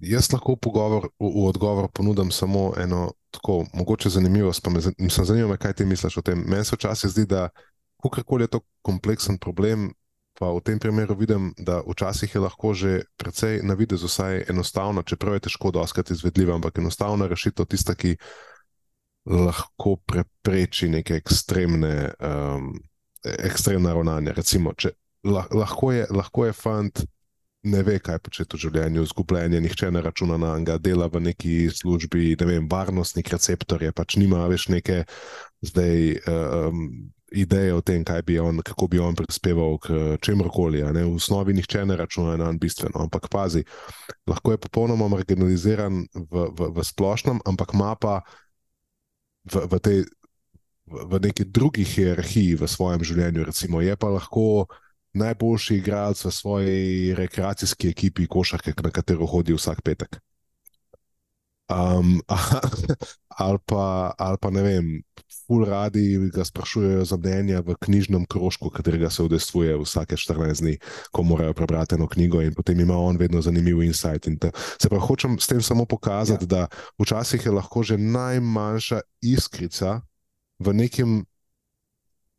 [0.00, 4.66] Jaz lahko v, pogovor, v, v odgovor ponudim samo eno tako mogoče zanimivost,
[4.98, 6.44] me zanima, kaj ti misliš o tem.
[6.46, 7.48] Meni se včasih zdi, da
[8.02, 9.90] kakorkoli je to kompleksen problem,
[10.40, 15.02] pa v tem primeru vidim, da včasih je lahko že precej na vidizu vsaj enostavno,
[15.02, 18.16] čeprav je težko doskati izvedljivo, ampak enostavna rešitev tista, ki
[19.28, 22.72] lahko prepreči neke ekstremne, um,
[23.24, 24.32] ekstremne ravnanja.
[24.32, 24.94] Recimo, če,
[25.28, 27.04] lahko, je, lahko je fant
[27.62, 31.54] ne ve, kaj početi v življenju, zgubljen, nihče ne računa na njega, dela v neki
[31.74, 35.04] službi, ne vem, varnostnik, receptorje, pač nima več neke
[35.64, 36.20] zdaj.
[36.28, 36.84] Um,
[37.30, 40.80] Ideje o tem, bi on, kako bi on prispeval k čemorkoli.
[40.82, 43.62] V osnovi nihče ne računa na bistveno, ampak pazi,
[44.26, 48.16] lahko je popolnoma marginaliziran v, v, v splošnem, ampak ima pa
[49.46, 49.98] v, v, tej,
[50.90, 54.66] v, v neki drugi hierarhiji v svojem življenju, recimo, je pa lahko
[55.12, 60.20] najboljši igralec v svoji rekreacijski ekipi košarke, na katero hodi vsak petek.
[61.70, 62.20] Um,
[63.42, 64.86] ali, pa, ali pa ne vem,
[65.46, 70.78] ful radi ga sprašujejo za mnenje v knjižnem krožku, katerega se udestvuje vsake 14 dni,
[71.10, 74.26] ko morajo prebrati eno knjigo, in potem ima on vedno zanimiv insight.
[74.26, 74.38] In
[74.78, 76.46] se pravi, hočem s tem samo pokazati, ja.
[76.46, 76.66] da
[76.98, 80.00] včasih je lahko že najmanjša iskrica
[80.58, 81.24] v nekem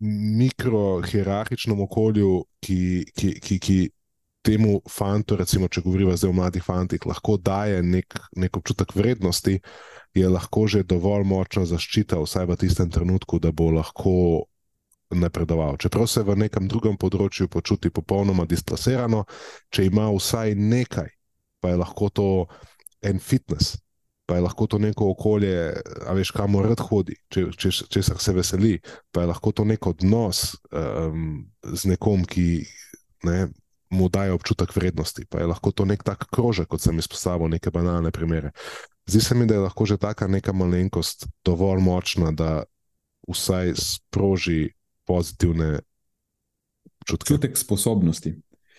[0.01, 3.79] mikrohierarhičnem okolju, ki, ki, ki, ki
[4.41, 9.59] temu fantu, recimo, če govorimo zdaj o mladih fantih, lahko daje nek, nek občutek vrednosti,
[10.17, 14.15] je lahko že dovolj močna zaščita, vsaj v tistem trenutku, da bo lahko
[15.13, 15.77] napredoval.
[15.77, 19.25] Čeprav se v nekem drugem področju počuti popolnoma displasirano,
[19.69, 21.09] če ima vsaj nekaj,
[21.61, 22.29] pa je lahko to
[23.05, 23.77] en fitness
[24.31, 25.73] pa je lahko to neko okolje,
[26.07, 28.77] a veš, kamor rad hodi, če, če, če se veseli,
[29.11, 32.45] pa je lahko to nek odnos um, z nekom, ki
[33.27, 33.49] ne,
[33.91, 37.75] mu daje občutek vrednosti, pa je lahko to nek tak krožek, kot sem izpostavil, neke
[37.75, 38.53] banalne primere.
[39.11, 42.63] Zdi se mi, da je lahko že taka neka malenkost dovolj močna, da
[43.27, 44.71] vsaj sproži
[45.03, 45.83] pozitivne
[47.03, 47.35] občutke.
[47.35, 48.31] Občutek sposobnosti.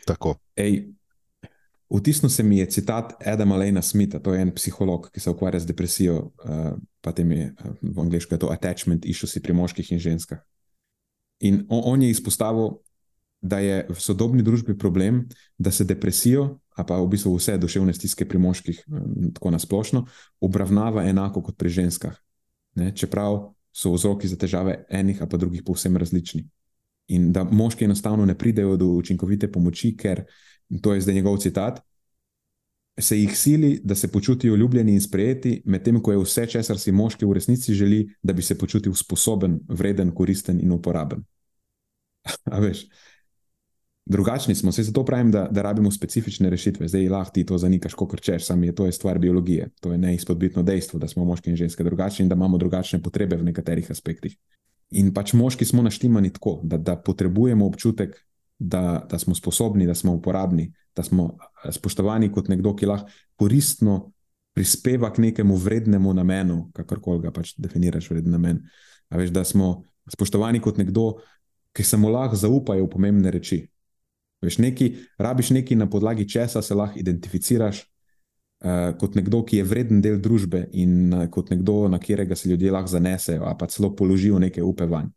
[0.08, 0.38] Tako.
[0.56, 0.96] Ej,
[1.92, 5.60] Vtisnil se mi je citat Adama Lena Smitha, to je en psiholog, ki se ukvarja
[5.60, 6.14] z depresijo,
[6.44, 10.40] uh, pa tem je uh, v angliščini to attachment issues pri moških in ženskah.
[11.44, 12.78] In on, on je izpostavil,
[13.42, 15.26] da je v sodobni družbi problem,
[15.58, 20.06] da se depresijo, a pa v bistvu vse duševne stiske pri moških, um, tako nasplošno,
[20.40, 22.16] obravnava enako kot pri ženskah.
[22.80, 22.94] Ne?
[22.96, 26.46] Čeprav so vzroki za težave enih, a pa drugih povsem različni.
[27.12, 30.24] In da moški enostavno ne pridejo do učinkovite pomoči, ker
[30.80, 31.82] to je zdaj njegov citat,
[33.00, 36.92] se jih sili, da se počutijo ljubljeni in sprejeti, medtem ko je vse, česar si
[36.92, 41.24] moški v resnici želi, da bi se počutil sposoben, vreden, koristen in uporaben.
[42.52, 42.86] A veš,
[44.04, 46.88] drugačni smo, se zato pravim, da, da rabimo specifične rešitve.
[46.88, 49.70] Zdaj lahko ti to zanikaš, kot rečeš, sam je to je stvar biologije.
[49.80, 53.36] To je neizpodbitno dejstvo, da smo moški in ženske drugačni in da imamo drugačne potrebe
[53.36, 54.36] v nekaterih aspektih.
[54.90, 58.18] In pač moški smo naštimani tako, da, da potrebujemo občutek
[58.62, 63.10] da, da smo sposobni, da smo uporabni, da smo eh, spoštovani kot nekdo, ki lahko
[63.36, 64.12] koristno
[64.54, 68.60] prispeva k nekemu vrednemu namenu, kakorkoli ga pač definiraš, vreden namen.
[69.10, 69.82] Veš, da smo
[70.12, 71.14] spoštovani kot nekdo,
[71.72, 73.62] ki se mu lahko zaupajo pomembne reči.
[74.42, 79.64] Veš, neki, rabiš nekaj, na podlagi česa se lahko identificiraš uh, kot nekdo, ki je
[79.64, 83.94] vreden del družbe in uh, kot nekdo, na katerega se ljudje lahko zanesejo, pa celo
[83.96, 85.08] položijo neke upe vanj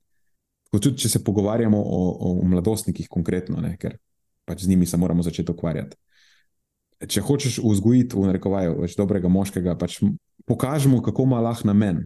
[0.80, 3.98] tudi če se pogovarjamo o, o mladostnikih, konkretno, ne, ker
[4.46, 5.98] pač z njimi se moramo začeti ukvarjati.
[7.12, 10.00] Če hočeš vzgojiti, v narekovaju, več dobrega moškega, pač
[10.48, 12.06] pokažemo, kako ima lahko namen,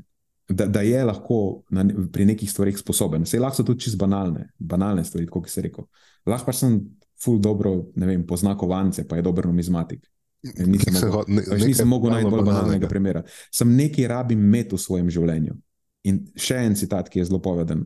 [0.49, 1.39] da, da je lahko
[1.69, 3.27] na, pri nekih stvarih sposoben.
[3.27, 5.85] Vse lahko so tudi čisto banalne, banalne stvari, kot si rekel.
[6.27, 6.79] Lahko pač sem
[7.19, 10.07] ful dobro, ne vem, pozna kovance, pa je dober numizmatik.
[10.41, 13.23] Nisem, mogel, ne, nisem mogel najti bolj banalnega primera.
[13.51, 15.57] Sem nekaj rabim imeti v svojem življenju.
[16.07, 17.83] In še en citat, ki je zelo poveden.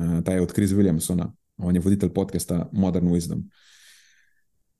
[0.00, 3.42] Eh, ta je od Kriza Williamsona, on je voditelj podcasta Modern Wisdom.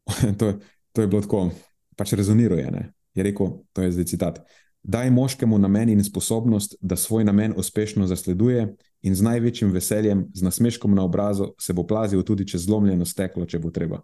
[0.39, 0.59] to, je,
[0.93, 1.51] to je bilo tako,
[1.97, 2.71] pač rezoniruje.
[2.71, 2.93] Ne?
[3.15, 4.41] Je rekel, to je zdaj citat.
[4.83, 8.71] Daj moškemu namen in sposobnost, da svoj namen uspešno zasleduje,
[9.03, 13.47] in z največjim veseljem, z nasmeškom na obrazu, se bo plazil tudi čez zlomljeno steklo,
[13.47, 14.01] če bo treba.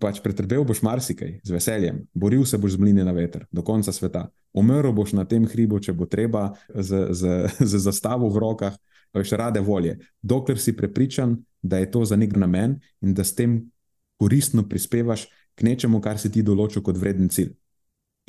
[0.00, 3.92] Pač pretrpel boš marsikaj, z veseljem, boril se boš z mlini na veter, do konca
[3.92, 4.28] sveta.
[4.54, 7.32] Umrl boš na tem hribu, če bo treba, z, z,
[7.70, 8.78] z zastavo v rokah,
[9.14, 13.34] veš, rade volje, dokler si prepričan, da je to za nek namen in da s
[13.34, 13.70] tem
[14.18, 17.52] koristno prispevaš k nečemu, kar si ti določil kot vreden cilj.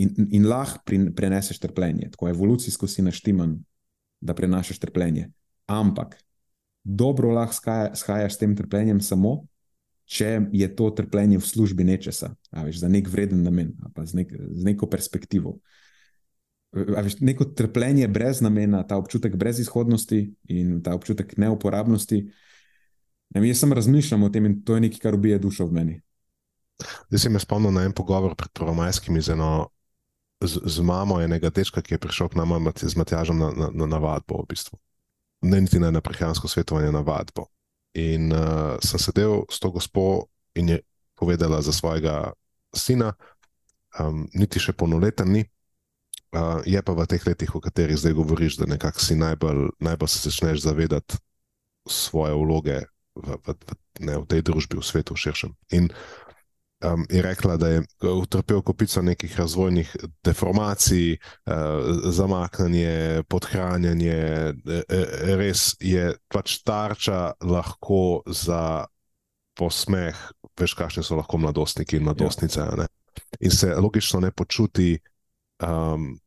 [0.01, 0.81] In, in lahko
[1.15, 3.59] preneseš trpljenje, tako evolucijsko si naštiman,
[4.21, 5.29] da prenašaš trpljenje.
[5.69, 6.17] Ampak
[6.83, 9.43] dobro lahko shajaš s tem trpljenjem samo,
[10.05, 14.33] če je to trpljenje v službi nečesa, veš, za nek vreden namen, pa z, nek,
[14.33, 15.57] z neko perspektivo.
[16.73, 22.23] Veš, neko trpljenje brez namena, ta občutek brez izhodnosti in ta občutek neuporabnosti.
[23.33, 25.99] Ne, jaz sem razmišljal o tem in to je nekaj, kar ubije dušo v meni.
[27.09, 29.69] Zdaj si me spomnil na en pogovor pred prvomajskimi z eno.
[30.43, 33.85] Z, z mamo enega dečka, ki je prišel k nam z Matjažem na, na, na,
[33.87, 34.75] na vadbo, v bistvu.
[35.43, 37.47] ne niti na prehransko svetovanje, na vadbo.
[37.93, 40.77] In uh, sem sedel s to gospo in je
[41.15, 42.33] povedala za svojega
[42.75, 43.13] sina,
[43.99, 45.45] um, niti še polnoleten ni,
[46.33, 50.09] uh, je pa v teh letih, o katerih zdaj govoriš, da nekako si najbolj, najbolj
[50.09, 51.17] se začneš zavedati
[51.87, 52.79] svoje vloge
[53.15, 55.51] v, v, v, ne, v tej družbi, v svetu, v širšem.
[55.77, 55.89] In
[56.83, 61.53] um, je rekla, da je utrpel kupico nekih razvojnih deformacij, uh,
[62.09, 64.17] zamaknjanje, podhranjanje,
[64.65, 65.01] e, e,
[65.37, 68.85] res je pač tarča lahko za
[69.53, 70.17] posmeh,
[70.59, 72.59] veš, kakšni so lahko mladostniki in mladostnice.
[72.59, 72.87] Ja.
[73.39, 74.97] In se logično ne počuti,
[75.63, 76.19] um,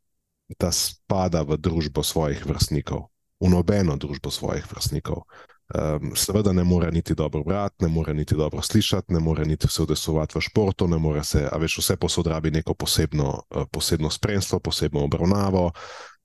[0.59, 3.11] da spada v družbo svojih vrstnikov,
[3.41, 5.27] v nobeno družbo svojih vrstnikov.
[5.67, 9.69] Um, seveda ne more niti dobro brati, ne more niti dobro slišati, ne more niti
[9.69, 14.11] se udesovati v športu, ne more se, a veš, vse posodrabi neko posebno, uh, posebno
[14.11, 15.73] spremstvo, posebno obravnavo.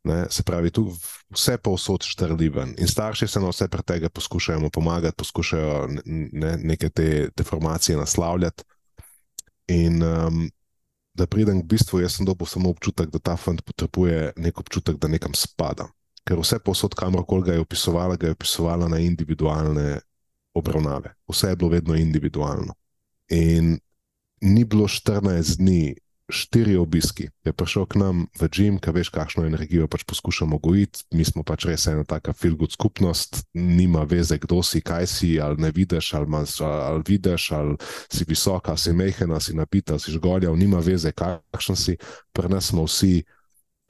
[0.03, 0.88] Ne, se pravi, tu
[1.30, 2.74] vse povsod štrliven.
[2.78, 8.64] In starši se na vse pre tega poskušajo pomagati, poskušajo ne, neke te deformacije naslavljati.
[9.68, 10.49] In um,
[11.22, 14.97] da pridem k bistvu, jaz sem dobil samo občutek, da ta fant potrebuje nek občutek,
[14.97, 15.91] da nekam spada
[16.28, 19.99] ker vse posod, kamorkoli ga je opisovala, ga je opisovala na individualne
[20.53, 21.15] obravnave.
[21.30, 22.74] Vse je bilo vedno individualno.
[23.30, 23.80] In
[24.41, 25.95] ni bilo 14 dni,
[26.32, 31.03] štiri obiski, je prišel k nam v Džim, ki veš, kakšno energijo pač poskušamo gojiti.
[31.13, 35.61] Mi smo pač res ena taka filgud skupnost, nima veze, kdo si, kaj si, ali
[35.61, 37.77] ne vidiš, ali, mas, ali vidiš, ali
[38.07, 41.97] si visoka, si mehena, si napita, si žgolja, nima veze, kakšen si.
[42.34, 43.21] Pri nas smo vsi,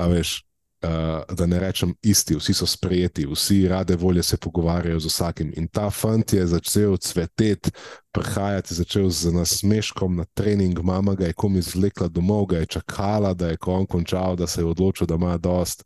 [0.01, 0.41] a veš,
[0.83, 5.53] uh, da ne rečem isti, vsi so sprejeti, vsi rade volje se pogovarjajo z vsakim.
[5.55, 7.71] In ta fant je začel cveteti,
[8.11, 13.33] prihajati, začel z nasmeškom na trening, mama ga je kom izvlekla domov, ga je čakala,
[13.33, 15.83] da je kon končal, da se je odločil, da ima dost.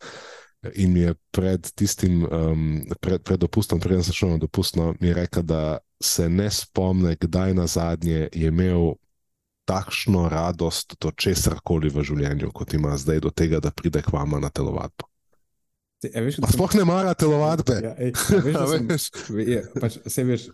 [0.73, 4.95] In mi je pred tistim, um, pred, pred dopustom, preden sem šel na dopust, no,
[4.99, 8.95] mi je rekel, da se ne spomne, kdaj na zadnje je imel
[9.66, 14.13] takšno radost do česar koli v življenju, kot ima zdaj, do tega, da pride k
[14.13, 15.09] vama na telovadbo.
[16.05, 17.80] Sploh ne mara telovadbe.
[17.82, 18.13] Ja, ej,
[18.53, 19.09] ja, veš,
[19.41, 20.47] je, pač, veš,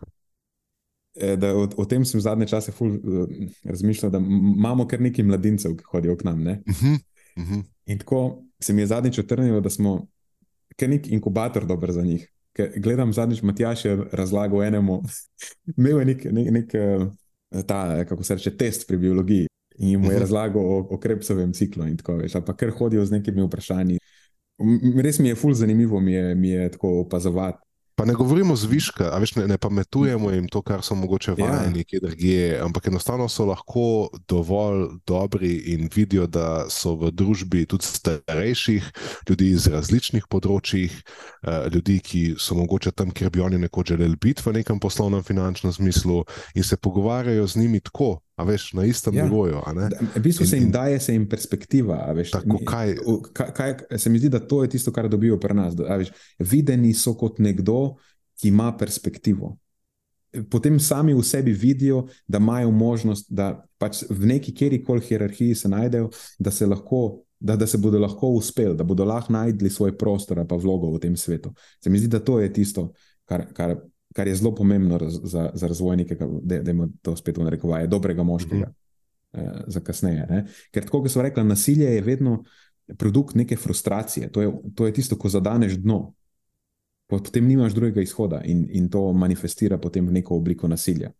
[1.17, 3.25] e, da o, o tem sem zadnje čase ful, uh,
[3.67, 6.45] razmišljal, da imamo kar nekaj mladincev, ki hodijo k nam.
[6.47, 6.99] Uh -huh,
[7.35, 7.63] uh -huh.
[7.85, 10.07] In tako se mi je zadnjič otrnilo, da smo
[10.75, 12.29] kar nek inkubator dober za njih.
[12.53, 15.01] Ker gledam zadnjič, Matjaš je razlagal enemu,
[15.77, 16.75] imel je nek, nek, nek
[17.67, 19.47] ta, kako se reče, test pri biologiji
[19.77, 20.19] in mu je mhm.
[20.19, 21.87] razlagal o, o krepsovem ciklu.
[21.87, 23.99] In tako več, pa kar hodijo z nekimi vprašanji.
[25.01, 27.65] Res mi je ful zanimivo, mi je, mi je tako opazovati.
[28.01, 31.45] Pa ne govorimo zviška, veš, ne, ne pametujemo jim to, kar so mogoče ja.
[31.45, 37.67] vajeni, kje drugje, ampak enostavno so lahko dovolj dobri in vidijo, da so v družbi
[37.69, 38.87] tudi starejših
[39.29, 40.95] ljudi iz različnih področjih,
[41.45, 45.21] uh, ljudi, ki so mogoče tam, kjer bi oni nekoč želeli biti v nekem poslovnem,
[45.21, 46.23] finančnem smislu
[46.57, 48.15] in se pogovarjajo z njimi tako.
[48.41, 49.25] A veš, na istem ja.
[49.25, 49.61] nivoju.
[50.15, 51.99] V bistvu se jim in, daje se jim perspektiva.
[52.17, 52.95] Veš, tako, kaj,
[53.33, 55.75] kaj, kaj, se mi zdi, da to je tisto, kar dobijo pri nas.
[55.77, 57.99] Veš, videni so kot nekdo,
[58.41, 59.53] ki ima perspektivo.
[60.49, 65.69] Potem sami v sebi vidijo, da imajo možnost, da pač v neki kjerkoli hierarhiji se
[65.69, 69.93] najdejo, da se, lahko, da, da se bodo lahko uspeli, da bodo lahko najdli svoj
[69.97, 71.53] prostor in vlogo v tem svetu.
[71.83, 72.89] Se mi zdi, da to je tisto,
[73.29, 73.75] kar, kar
[74.13, 77.87] kar je zelo pomembno raz, za, za razvoj nekega, da imamo to spet v narekovaje,
[77.87, 78.73] dobrega moškega mm
[79.33, 79.43] -hmm.
[79.43, 80.25] eh, za kasneje.
[80.29, 80.45] Ne?
[80.71, 82.43] Ker tako, kot so rekli, nasilje je vedno
[82.97, 84.31] produkt neke frustracije.
[84.31, 86.13] To je, to je tisto, ko zadaneš dno.
[87.07, 91.11] Potem nimaš drugega izhoda in, in to manifestira potem v neko obliko nasilja.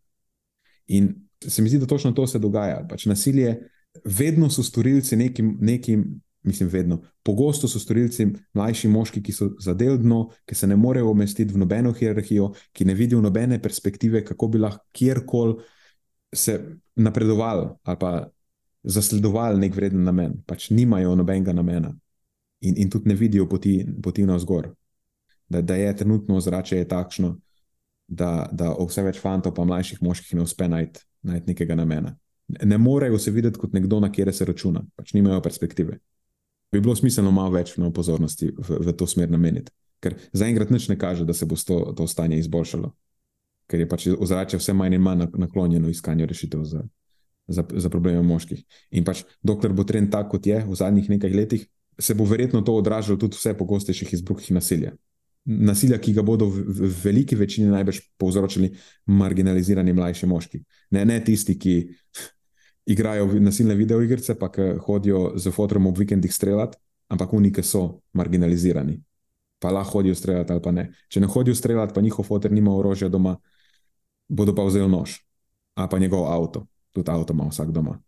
[0.86, 1.14] In
[1.48, 2.86] se mi zdi, da točno to se dogaja.
[2.88, 3.68] Pač nasilje,
[4.04, 7.00] vedno so storilci nekim, nekim mislim, vedno.
[7.22, 11.92] Pogosto so storilci mlajši moški, ki so zadeljno, ki se ne morejo umestiti v nobeno
[11.92, 15.62] hierarhijo, ki ne vidijo nobene perspektive, kako bi lahko kjerkoli
[16.34, 16.60] se
[16.96, 18.28] napredovali ali pa
[18.82, 20.34] zasledovali nek vreden namen.
[20.46, 21.94] Pač nimajo nobenega namena
[22.60, 24.72] in, in tudi ne vidijo poti, poti na vzgor.
[25.48, 27.36] Da, da je trenutno ozračje takšno,
[28.08, 32.16] da, da vse več fantov, pa mlajših moških, ne uspe najti najt nekega namena.
[32.48, 36.00] Ne, morejo se videti kot nekdo, na kjer se računa, pač nimajo perspektive
[36.72, 39.72] bi bilo smiselno malo več no, pozornosti v, v to smer nameniti.
[40.02, 42.90] Ker zaenkrat nič ne kaže, da se bo to, to stanje izboljšalo,
[43.70, 46.82] ker je pač ozračje vse manj in manj naklonjeno iskanju rešitev za,
[47.46, 48.64] za, za probleme moških.
[48.98, 51.68] In pač dokler bo trend tak, kot je v zadnjih nekaj letih,
[51.98, 54.92] se bo verjetno to odražalo tudi v vse pogostejših izbruhih nasilja.
[55.44, 58.72] Nasilja, ki ga bodo v, v veliki večini najbrž povzročili
[59.06, 60.62] marginalizirani mlajši moški.
[60.94, 61.74] Ne, ne tisti, ki
[62.86, 66.78] igrajo nasilne videoigrice, pa ki hodijo z fotorom ob vikendih streljati,
[67.08, 69.00] ampak oni, ki so marginalizirani.
[69.62, 70.88] Pa lahko hodijo streljati ali pa ne.
[71.08, 73.36] Če ne hodijo streljati, pa njihov fotor nima orožja doma,
[74.28, 75.20] bodo pa vzeli nož,
[75.76, 76.66] a pa njegov avto.
[76.92, 77.98] Tudi avto ima vsak doma.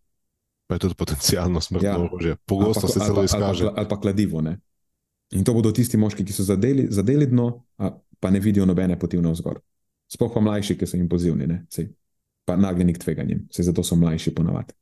[0.66, 1.98] Pa je tudi potencijalno smrtno ja.
[2.00, 2.36] orožje.
[2.46, 3.64] Pogosto se celo izkaže.
[3.64, 4.40] Ali, ali pa kladivo.
[4.40, 4.58] Ne?
[5.32, 7.64] In to bodo tisti moški, ki so zadeli, zadeli dno,
[8.20, 9.60] pa ne vidijo nobene poti navzgor.
[10.12, 11.46] Sploh pa mlajši, ki so impulzivni,
[12.44, 14.74] pa nagnjeni k tveganjem, se zato so mlajši ponavadi.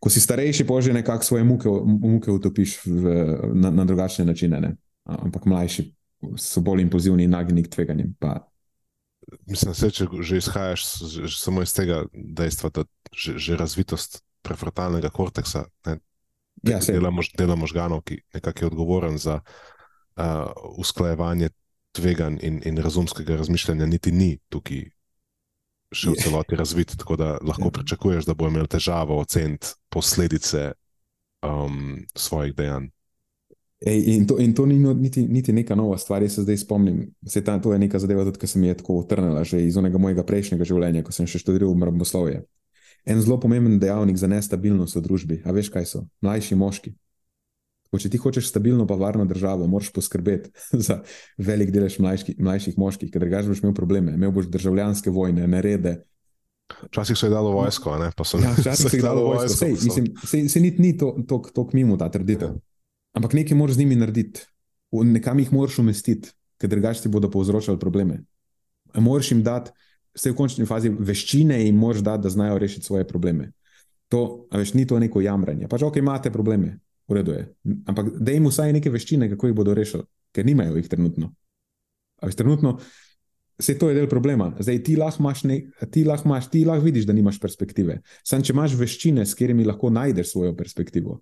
[0.00, 3.14] Ko si starejši, pože nekako svoje muke, muke utopiš v,
[3.54, 4.76] na, na drugačne načine, ne?
[5.04, 5.88] ampak mlajši
[6.38, 8.14] so bolj impulzivni in nagnjeni k tveganjem.
[8.20, 8.38] Pa...
[9.50, 10.84] Mislim, da če že izhajaš
[11.38, 15.98] samo iz tega dejstva, da že, že razvitost prefrontalnega korteksa, ne,
[16.66, 21.50] ja, dela, mož, dela možganov, ki nekako je odgovoren za uh, usklajevanje
[21.92, 24.88] tveganj in, in razumskega razmišljanja, niti ni tukaj
[25.92, 27.76] še v celoti razvit, tako da lahko ja.
[27.78, 30.72] pričakuješ, da bo imel težavo oceniti posledice
[31.44, 32.90] um, svojih dejanj.
[33.82, 36.56] Ej, in, to, in to ni no, niti, niti neka nova stvar, jaz se zdaj
[36.62, 37.02] spomnim.
[37.26, 39.76] Se ta, to je neka zadeva, tudi, ki se mi je tako utrnila že iz
[39.76, 42.44] onega mojega prejšnjega življenja, ko sem še študiral v mraboslovju.
[43.02, 45.40] En zelo pomemben dejavnik za nestabilnost v družbi.
[45.42, 46.04] A veš, kaj so?
[46.22, 46.94] Mlajši moški.
[47.92, 50.50] Ko če ti hočeš stabilno, pa varno državo, moraš poskrbeti
[50.86, 51.02] za
[51.36, 54.14] velik delež mlajški, mlajših moških, ker drugače boš imel probleme.
[54.16, 55.98] Imel boš državljanske vojne, nerede.
[56.88, 58.56] Včasih so jih dalo vojsko, ne pa so dali.
[58.62, 59.58] Včasih so jih dalo vojsko.
[59.58, 62.56] Sej, mislim, se, se ni, ni to, to, to k mimu ta trditev.
[63.12, 64.46] Ampak nekaj moraš z njimi narediti,
[64.92, 68.22] nekam jih moraš umestiti, ker drugače ti bodo povzročali probleme.
[68.96, 69.72] Moraš jim dati
[70.16, 73.50] vse v končni fazi veščine in mož da, da znajo rešiti svoje probleme.
[74.12, 75.68] To, veš, ni to neko jamranje.
[75.68, 76.76] Pač, ok, imate probleme,
[77.08, 77.46] v redu je.
[77.86, 81.32] Ampak da jim vsaj neke veščine, kako jih bodo rešili, ker nimajo jih trenutno.
[82.22, 82.78] Veš, trenutno
[83.62, 84.52] se to je del problema.
[84.58, 85.58] Zdaj ti lahko imaš, ne,
[85.90, 88.00] ti lahko imaš, ti lahko vidiš, da nimaš perspektive.
[88.26, 91.20] Sam če imaš veščine, s katerimi lahko najdeš svojo perspektivo.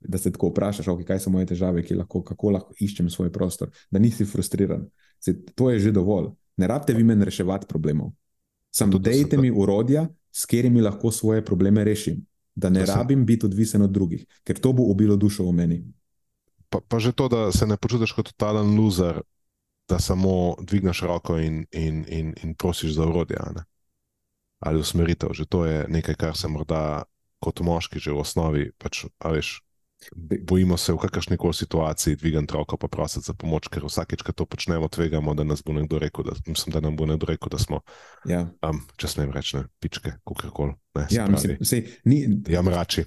[0.00, 3.70] Da se tako vprašaš, okay, kaj so moje težave, lahko, kako lahko iščem svoj prostor,
[3.90, 4.86] da nisi frustriran.
[5.20, 6.30] Se, to je že dovolj.
[6.58, 8.12] Ne rabite vi meni reševati problemov.
[8.74, 12.20] Samo dajte mi urodja, s katerimi lahko svoje probleme rešim,
[12.58, 15.78] da ne rabim biti odvisen od drugih, ker to bo ubilo dušo v meni.
[16.68, 19.22] Pa, pa že to, da se ne počutiš kot totalen loser,
[19.88, 23.38] da samo dvigneš roko in, in, in, in prosiš za urodje
[24.58, 25.32] ali usmeritev.
[25.32, 27.06] Že to je nekaj, kar se morda
[27.40, 29.62] kot moški že v osnovi, pač, veš,
[30.16, 34.32] Bojimo se v kakršni koli situaciji dvigati roko in prositi za pomoč, ker vsakeč, ko
[34.32, 37.58] to počnemo, tvegamo, da bo nekdo rekel, da, mislim, da nam bo nekdo rekel, da
[37.58, 37.80] smo,
[38.24, 38.46] ja.
[38.62, 40.74] um, če smem reči, ne, pičke, kako koli.
[41.10, 42.24] Ja, mislim, sej, ni.
[42.48, 43.04] Ja, mrači.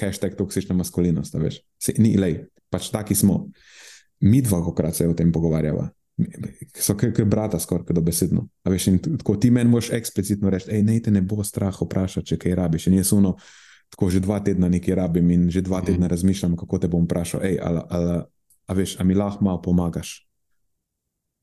[0.00, 1.60] Hashtag toksična maskulinost, veš.
[1.82, 3.48] Sej, ni, lej, pač taki smo.
[4.22, 5.90] Mi dva, kokrat se o tem pogovarjava.
[6.78, 8.46] So kot brata, skoraj do besedno.
[8.68, 12.38] Veš, tako ti meni moš eksplicitno reči, hej, ne te ne bo strah vprašati, če
[12.42, 12.86] kaj rabiš.
[12.90, 13.34] In jaz uno
[13.92, 16.12] tako že dva tedna nekaj rabim in že dva tedna mm.
[16.16, 17.44] razmišljam, kako te bom vprašal.
[17.44, 18.16] Ej, ali, ali,
[18.66, 20.24] a veš, a mi lahko malo pomagaš?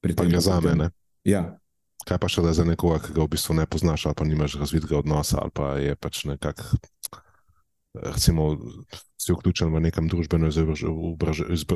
[0.01, 0.89] Pri tem, da za me.
[1.27, 1.61] Ja.
[2.07, 4.97] Kaj pa še za nekoga, ki ga v bistvu ne poznaš, ali pa nimaš razvitega
[5.03, 6.79] odnosa, ali pa je pač nekako,
[7.93, 8.55] recimo,
[9.19, 10.49] si vključen v nekem družbeno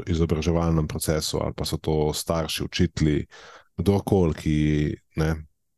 [0.07, 3.27] izobraževalnem procesu, ali pa so to starši, učitelji,
[3.77, 4.57] kdorkoli, ki
[5.21, 5.29] ne,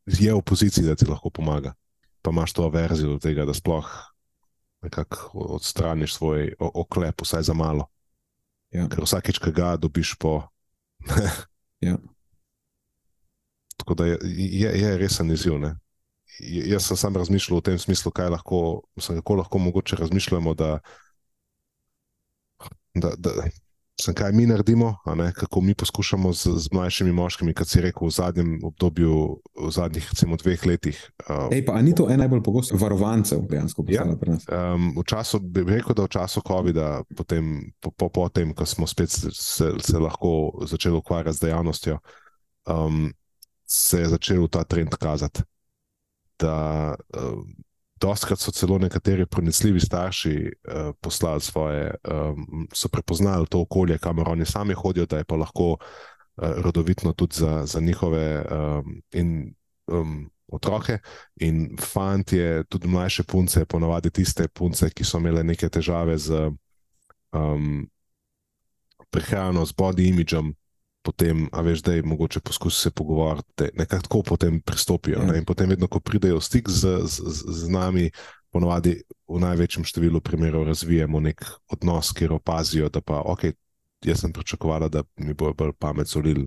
[0.06, 1.74] je v poziciji, da ti lahko pomaga.
[2.22, 3.90] Pa imaš to averzijo do tega, da sploh
[4.86, 7.88] nekako odstraniš svoj oklep, vsaj za malo.
[8.74, 8.88] Ja.
[8.90, 10.40] Ker vsakeč, ki ga dobiš po.
[11.86, 11.96] ja.
[13.76, 15.58] Tako da je, je, je resen izziv.
[15.62, 15.76] Ne?
[16.40, 20.78] Jaz sem sam razmišljal v tem smislu, kaj lahko, mislim, kako lahko mogoče razmišljamo, da,
[22.94, 23.30] da, da,
[24.00, 24.96] Sem, kaj mi naredimo,
[25.34, 30.08] kako mi poskušamo z, z mlajšimi moškimi, kot si rekel, v zadnjem obdobju, v zadnjih
[30.10, 30.98] recimo, dveh letih.
[31.24, 34.44] Uh, Ej, pa ni to ena najbolj pogostih varovancev, dejansko ja, pri nas?
[34.52, 38.68] Um, v času, bi rekel, da v času COVID-a, potem, po, po, po tem, ko
[38.68, 41.96] smo spet se, se lahko začeli ukvarjati z dejavnostjo,
[42.68, 43.08] um,
[43.64, 45.40] se je začel ta trend kazati.
[46.36, 47.48] Da, um,
[48.00, 54.28] Doskrat so celo nekateri pronicljivi starši uh, poslali svoje, um, so prepoznali to okolje, kamor
[54.28, 55.78] oni sami hodijo, da je pa lahko uh,
[56.36, 59.54] rodovitno tudi za, za njihove um, in,
[59.86, 60.98] um, otroke.
[61.36, 66.50] In fantje, tudi mlajše punce, ponovadi tiste punce, ki so imele neke težave z
[67.32, 67.86] um,
[69.10, 70.52] prehrano, z body imidžom,
[71.06, 75.20] potem, a veš, da je mogoče poskusiti se pogovarjati, nekako tako potem pristopijo.
[75.22, 75.30] Ja.
[75.30, 75.38] Ne?
[75.38, 78.10] In potem, vedno, ko pridejo v stik z, z, z, z nami,
[78.50, 78.96] ponovadi
[79.28, 83.52] v največjem številu primerov razvijemo nek odnos, kjer opazijo, da pa ok.
[84.04, 86.44] Jaz sem pričakovala, da mi bojo bolj pamet solili.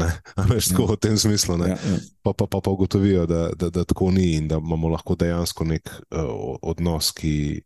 [0.50, 0.88] Veš, tako Ja.
[0.92, 1.56] v tem smislu.
[1.56, 1.68] ne.
[1.72, 1.98] Ja, ja.
[2.22, 5.64] Pa, pa, pa, pa ugotovijo, da, da, da tako ni in da imamo lahko dejansko
[5.64, 7.62] nek uh, odnos, ki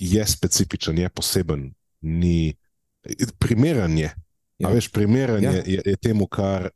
[0.00, 2.54] je specifičen, je poseben, ni
[3.38, 3.98] primeren.
[3.98, 4.12] Je.
[4.60, 4.68] Ja.
[4.68, 5.50] Veš, primeren Ja.
[5.50, 6.68] je, je, temu, kar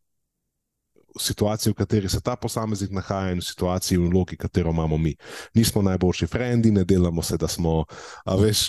[1.20, 5.14] situaciji, v kateri se ta posameznik nahaja, in v situaciji, v vlogi, katero imamo mi.
[5.54, 7.84] Nismo najboljši frendi, ne delamo se, da smo,
[8.24, 8.68] a veš.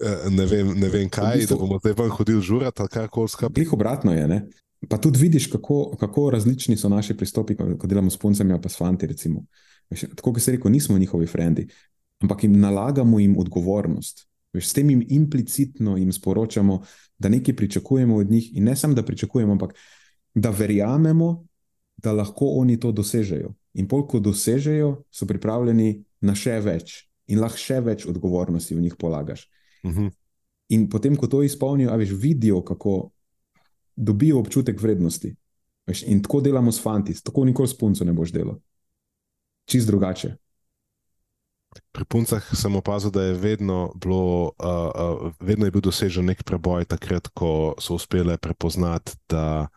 [0.00, 2.88] eh, Ne vem, ne vem kaj, V bistvu- da bomo te ven hodili žurati ali
[2.88, 3.54] kar koli skupaj.
[3.54, 4.28] Glih obratno je.
[4.28, 4.46] Ne?
[4.88, 8.76] Pa tudi vidiš, kako, kako različni so naši pristopi, ko, delamo s puncami pa s
[8.76, 9.06] fanti.
[9.06, 9.44] Recimo.
[9.90, 11.68] Veš, tako kot se reče, nismo njihovi frendi,
[12.20, 14.26] ampak jim nalagamo jim odgovornost.
[14.52, 16.82] Veš, s tem jim implicitno jim sporočamo,
[17.22, 19.74] da nekaj pričakujemo od njih in ne samo, da pričakujemo, ampak
[20.34, 21.46] da verjamemo,
[21.96, 23.54] da lahko oni to dosežejo.
[23.74, 26.96] In pol, ko dosežejo, so pripravljeni na še več
[27.30, 29.46] in lahko še več odgovornosti v njih polagaš.
[29.84, 30.10] Uh -huh.
[30.68, 33.10] In potem, ko to izpolnijo, a veš, vidijo, kako
[33.96, 35.34] dobijo občutek vrednosti.
[35.86, 38.58] Veš, in tako delamo s fanti, tako nikoli s punco ne boš delal.
[39.64, 40.36] Čist drugače.
[41.92, 46.44] Pri puncah sem opazil, da je vedno, bilo, uh, uh, vedno je bil dosežen nek
[46.44, 49.68] preboj, takrat, ko so uspele prepoznati, da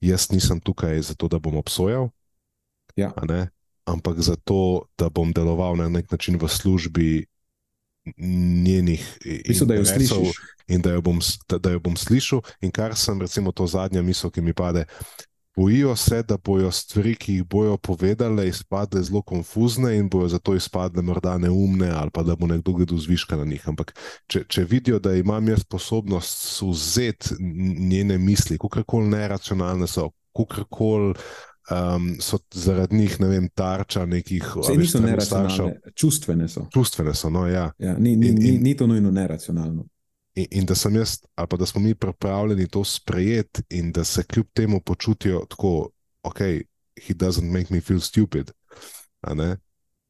[0.00, 2.08] jaz nisem tukaj zato, da bom obsojal,
[2.96, 3.10] Ja.
[3.84, 7.26] ampak zato, da bom deloval na nek način v službi
[8.64, 9.18] njenih
[9.48, 10.36] Mislim, da jo slišiš.
[10.68, 12.40] in da jo, bom, da, da jo bom slišal.
[12.60, 14.84] In kar sem, recimo, to zadnja misel, ki mi pade.
[15.56, 20.54] Bojijo se, da bojo stvari, ki jih bojo povedale, izpadle zelo konfuzne in bojo zato
[20.54, 23.68] izpadle morda neumne, ali pa da bo nekdo gledal zviška na njih.
[23.68, 23.94] Ampak
[24.26, 27.34] če, če vidijo, da imam jaz sposobnost vzeti
[27.78, 31.14] njene misli, kakorkoli neracionalne so, kakorkoli
[31.70, 34.56] um, so zaradi njih, ne vem, tarča nekih.
[34.56, 35.66] veš, niso strani staršev.
[35.66, 36.66] neracionalne, čustvene so.
[36.74, 37.70] Čustvene so, no ja.
[37.78, 39.86] Ja, ni, ni, In- in- ni to nujno neracionalno.
[40.34, 44.04] In, in da sem jaz, ali pa da smo mi pripravljeni to sprejeti, in da
[44.04, 45.90] se kljub temu počutijo tako,
[46.22, 48.50] ok, he doesn't make me feel stupid.
[49.34, 49.56] ne,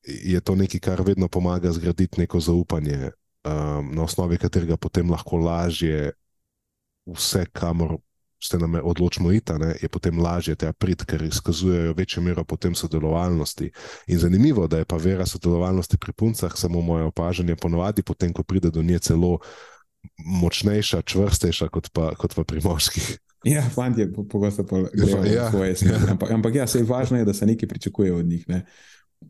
[0.07, 3.11] Je to nekaj, kar vedno pomaga zgraditi neko zaupanje,
[3.45, 6.13] um, na osnovi katerega potem lahko lažje
[7.07, 7.97] vse, kamor
[8.45, 9.53] se nam odločimo iti,
[9.83, 13.71] je potem lažje te priti, ker izkazujejo večjo mero potem sodelovalnosti.
[14.07, 18.43] In zanimivo, da je pa vera sodelovalnosti pri puncah, samo moje opažanje, ponovadi potem, ko
[18.43, 19.39] pride do nje celo
[20.19, 23.19] močnejša, čvrstejša kot pa, kot pa pri moških.
[23.45, 26.01] Ja, fanti je po- pogosto pol grejo Ja, v svoje smeri.
[26.01, 26.11] ja.
[26.13, 28.49] Ampak, ampak ja, sej važno je, da se nekaj pričakuje od njih.
[28.49, 28.65] Ne?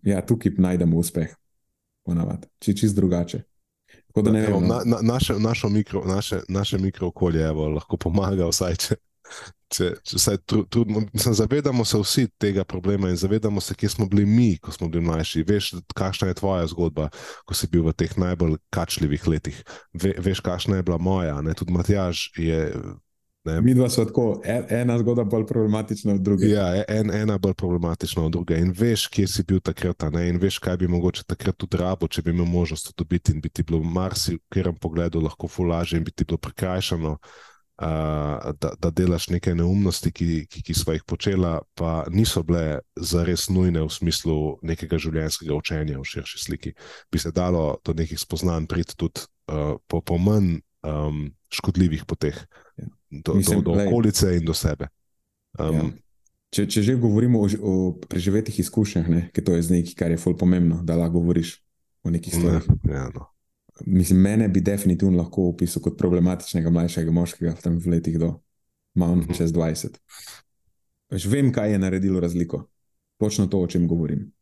[0.03, 1.33] Ja, tukaj najdemo uspeh,
[2.03, 3.43] ponavadi, če čist drugače.
[4.07, 4.69] Tako da ne Evo, vem.
[4.69, 4.97] na, No.
[4.97, 8.97] na, naše, našo mikro, naše, naše mikrookolje evo, lahko pomaga, vsaj če.
[9.75, 13.89] Če, če se tru- trudimo, mislim, zavedamo se vsi tega problema in zavedamo se, kje
[13.97, 15.45] smo bili mi, ko smo bili mlajši.
[15.49, 17.09] Veš, kakšna je tvoja zgodba,
[17.49, 19.63] ko si bil v teh najbolj kačljivih letih.
[19.93, 21.41] Ve, veš, kakšna je bila moja.
[21.43, 21.57] Ne?
[21.59, 22.69] Tudi Matjaž je.
[23.45, 26.49] Ne, Mi dva smo tako, e- ena zgodba bolj problematična od druge.
[26.49, 28.57] Ja, en, ena bolj problematična od druge.
[28.57, 30.29] In veš, kje si bil takrat, ne?
[30.31, 33.43] in veš, kaj bi mogoče takrat tudi rabo, če bi imel možnost to dobiti in
[33.45, 37.19] bi ti bilo v marsikerem pogledu lahko fulaže in bi ti bilo prikrajšano,
[37.79, 43.49] da, da delaš neke neumnosti, ki, ki, ki smo jih počela, pa niso bile zares
[43.51, 46.75] nujne v smislu nekega življenjskega učenja v širši sliki.
[47.11, 52.39] Bi se dalo do nekih spoznanj priti tudi uh, po, po manj um, škodljivih poteh.
[52.79, 52.87] Ja.
[53.11, 54.89] Do, Mislim, do, do okolice in do sebe.
[55.59, 55.71] Ja.
[55.71, 55.95] Um,
[56.55, 57.73] Če, če že govorimo o, o
[58.07, 61.57] preživetih izkušnjah, ne, ker to je zdaj nekaj, kar je fully pomembno, da lahko govoriš
[62.07, 62.69] o nekih Ja, stvarih.
[62.87, 63.34] ja, no.
[63.87, 68.41] Mislim, mene bi definitivno lahko opisal kot problematičnega mlajšega moškega v tem v letih do
[68.95, 69.35] malo Mhm.
[69.35, 69.99] čez 20.
[71.11, 72.69] Veš, vem, kaj je naredilo razliko.
[73.19, 74.33] Točno to, o čem govorim.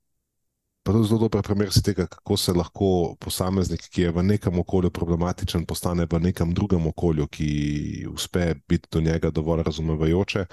[0.83, 4.59] Pa to je zelo dober primer tega, kako se lahko posameznik, ki je v nekem
[4.59, 10.47] okolju problematičen, postane v nekem drugem okolju, ki uspe biti do njega dovolj razumevajoče,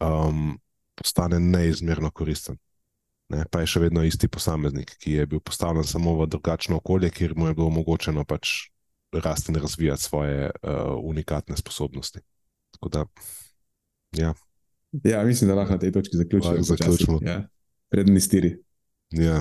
[0.00, 0.58] um,
[0.94, 2.58] postane neizmerno koristen.
[3.32, 3.46] Ne?
[3.50, 7.34] Pa je še vedno isti posameznik, ki je bil postavljen samo v drugačno okolje, kjer
[7.36, 8.68] mu je bilo omogočeno pač
[9.12, 12.20] rasti in razvijati svoje uh, unikatne sposobnosti.
[12.76, 13.04] Tako da,
[14.16, 14.32] ja,
[15.04, 16.52] Ja, mislim, da lahko na tej točki zaključimo.
[16.52, 17.18] Lahko zaključimo.
[17.22, 17.48] Ja.
[17.90, 18.62] Predni stiri.
[19.10, 19.40] ja.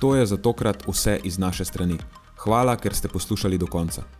[0.00, 1.98] To je za tokrat vse iz naše strani.
[2.36, 4.19] Hvala, ker ste poslušali do konca.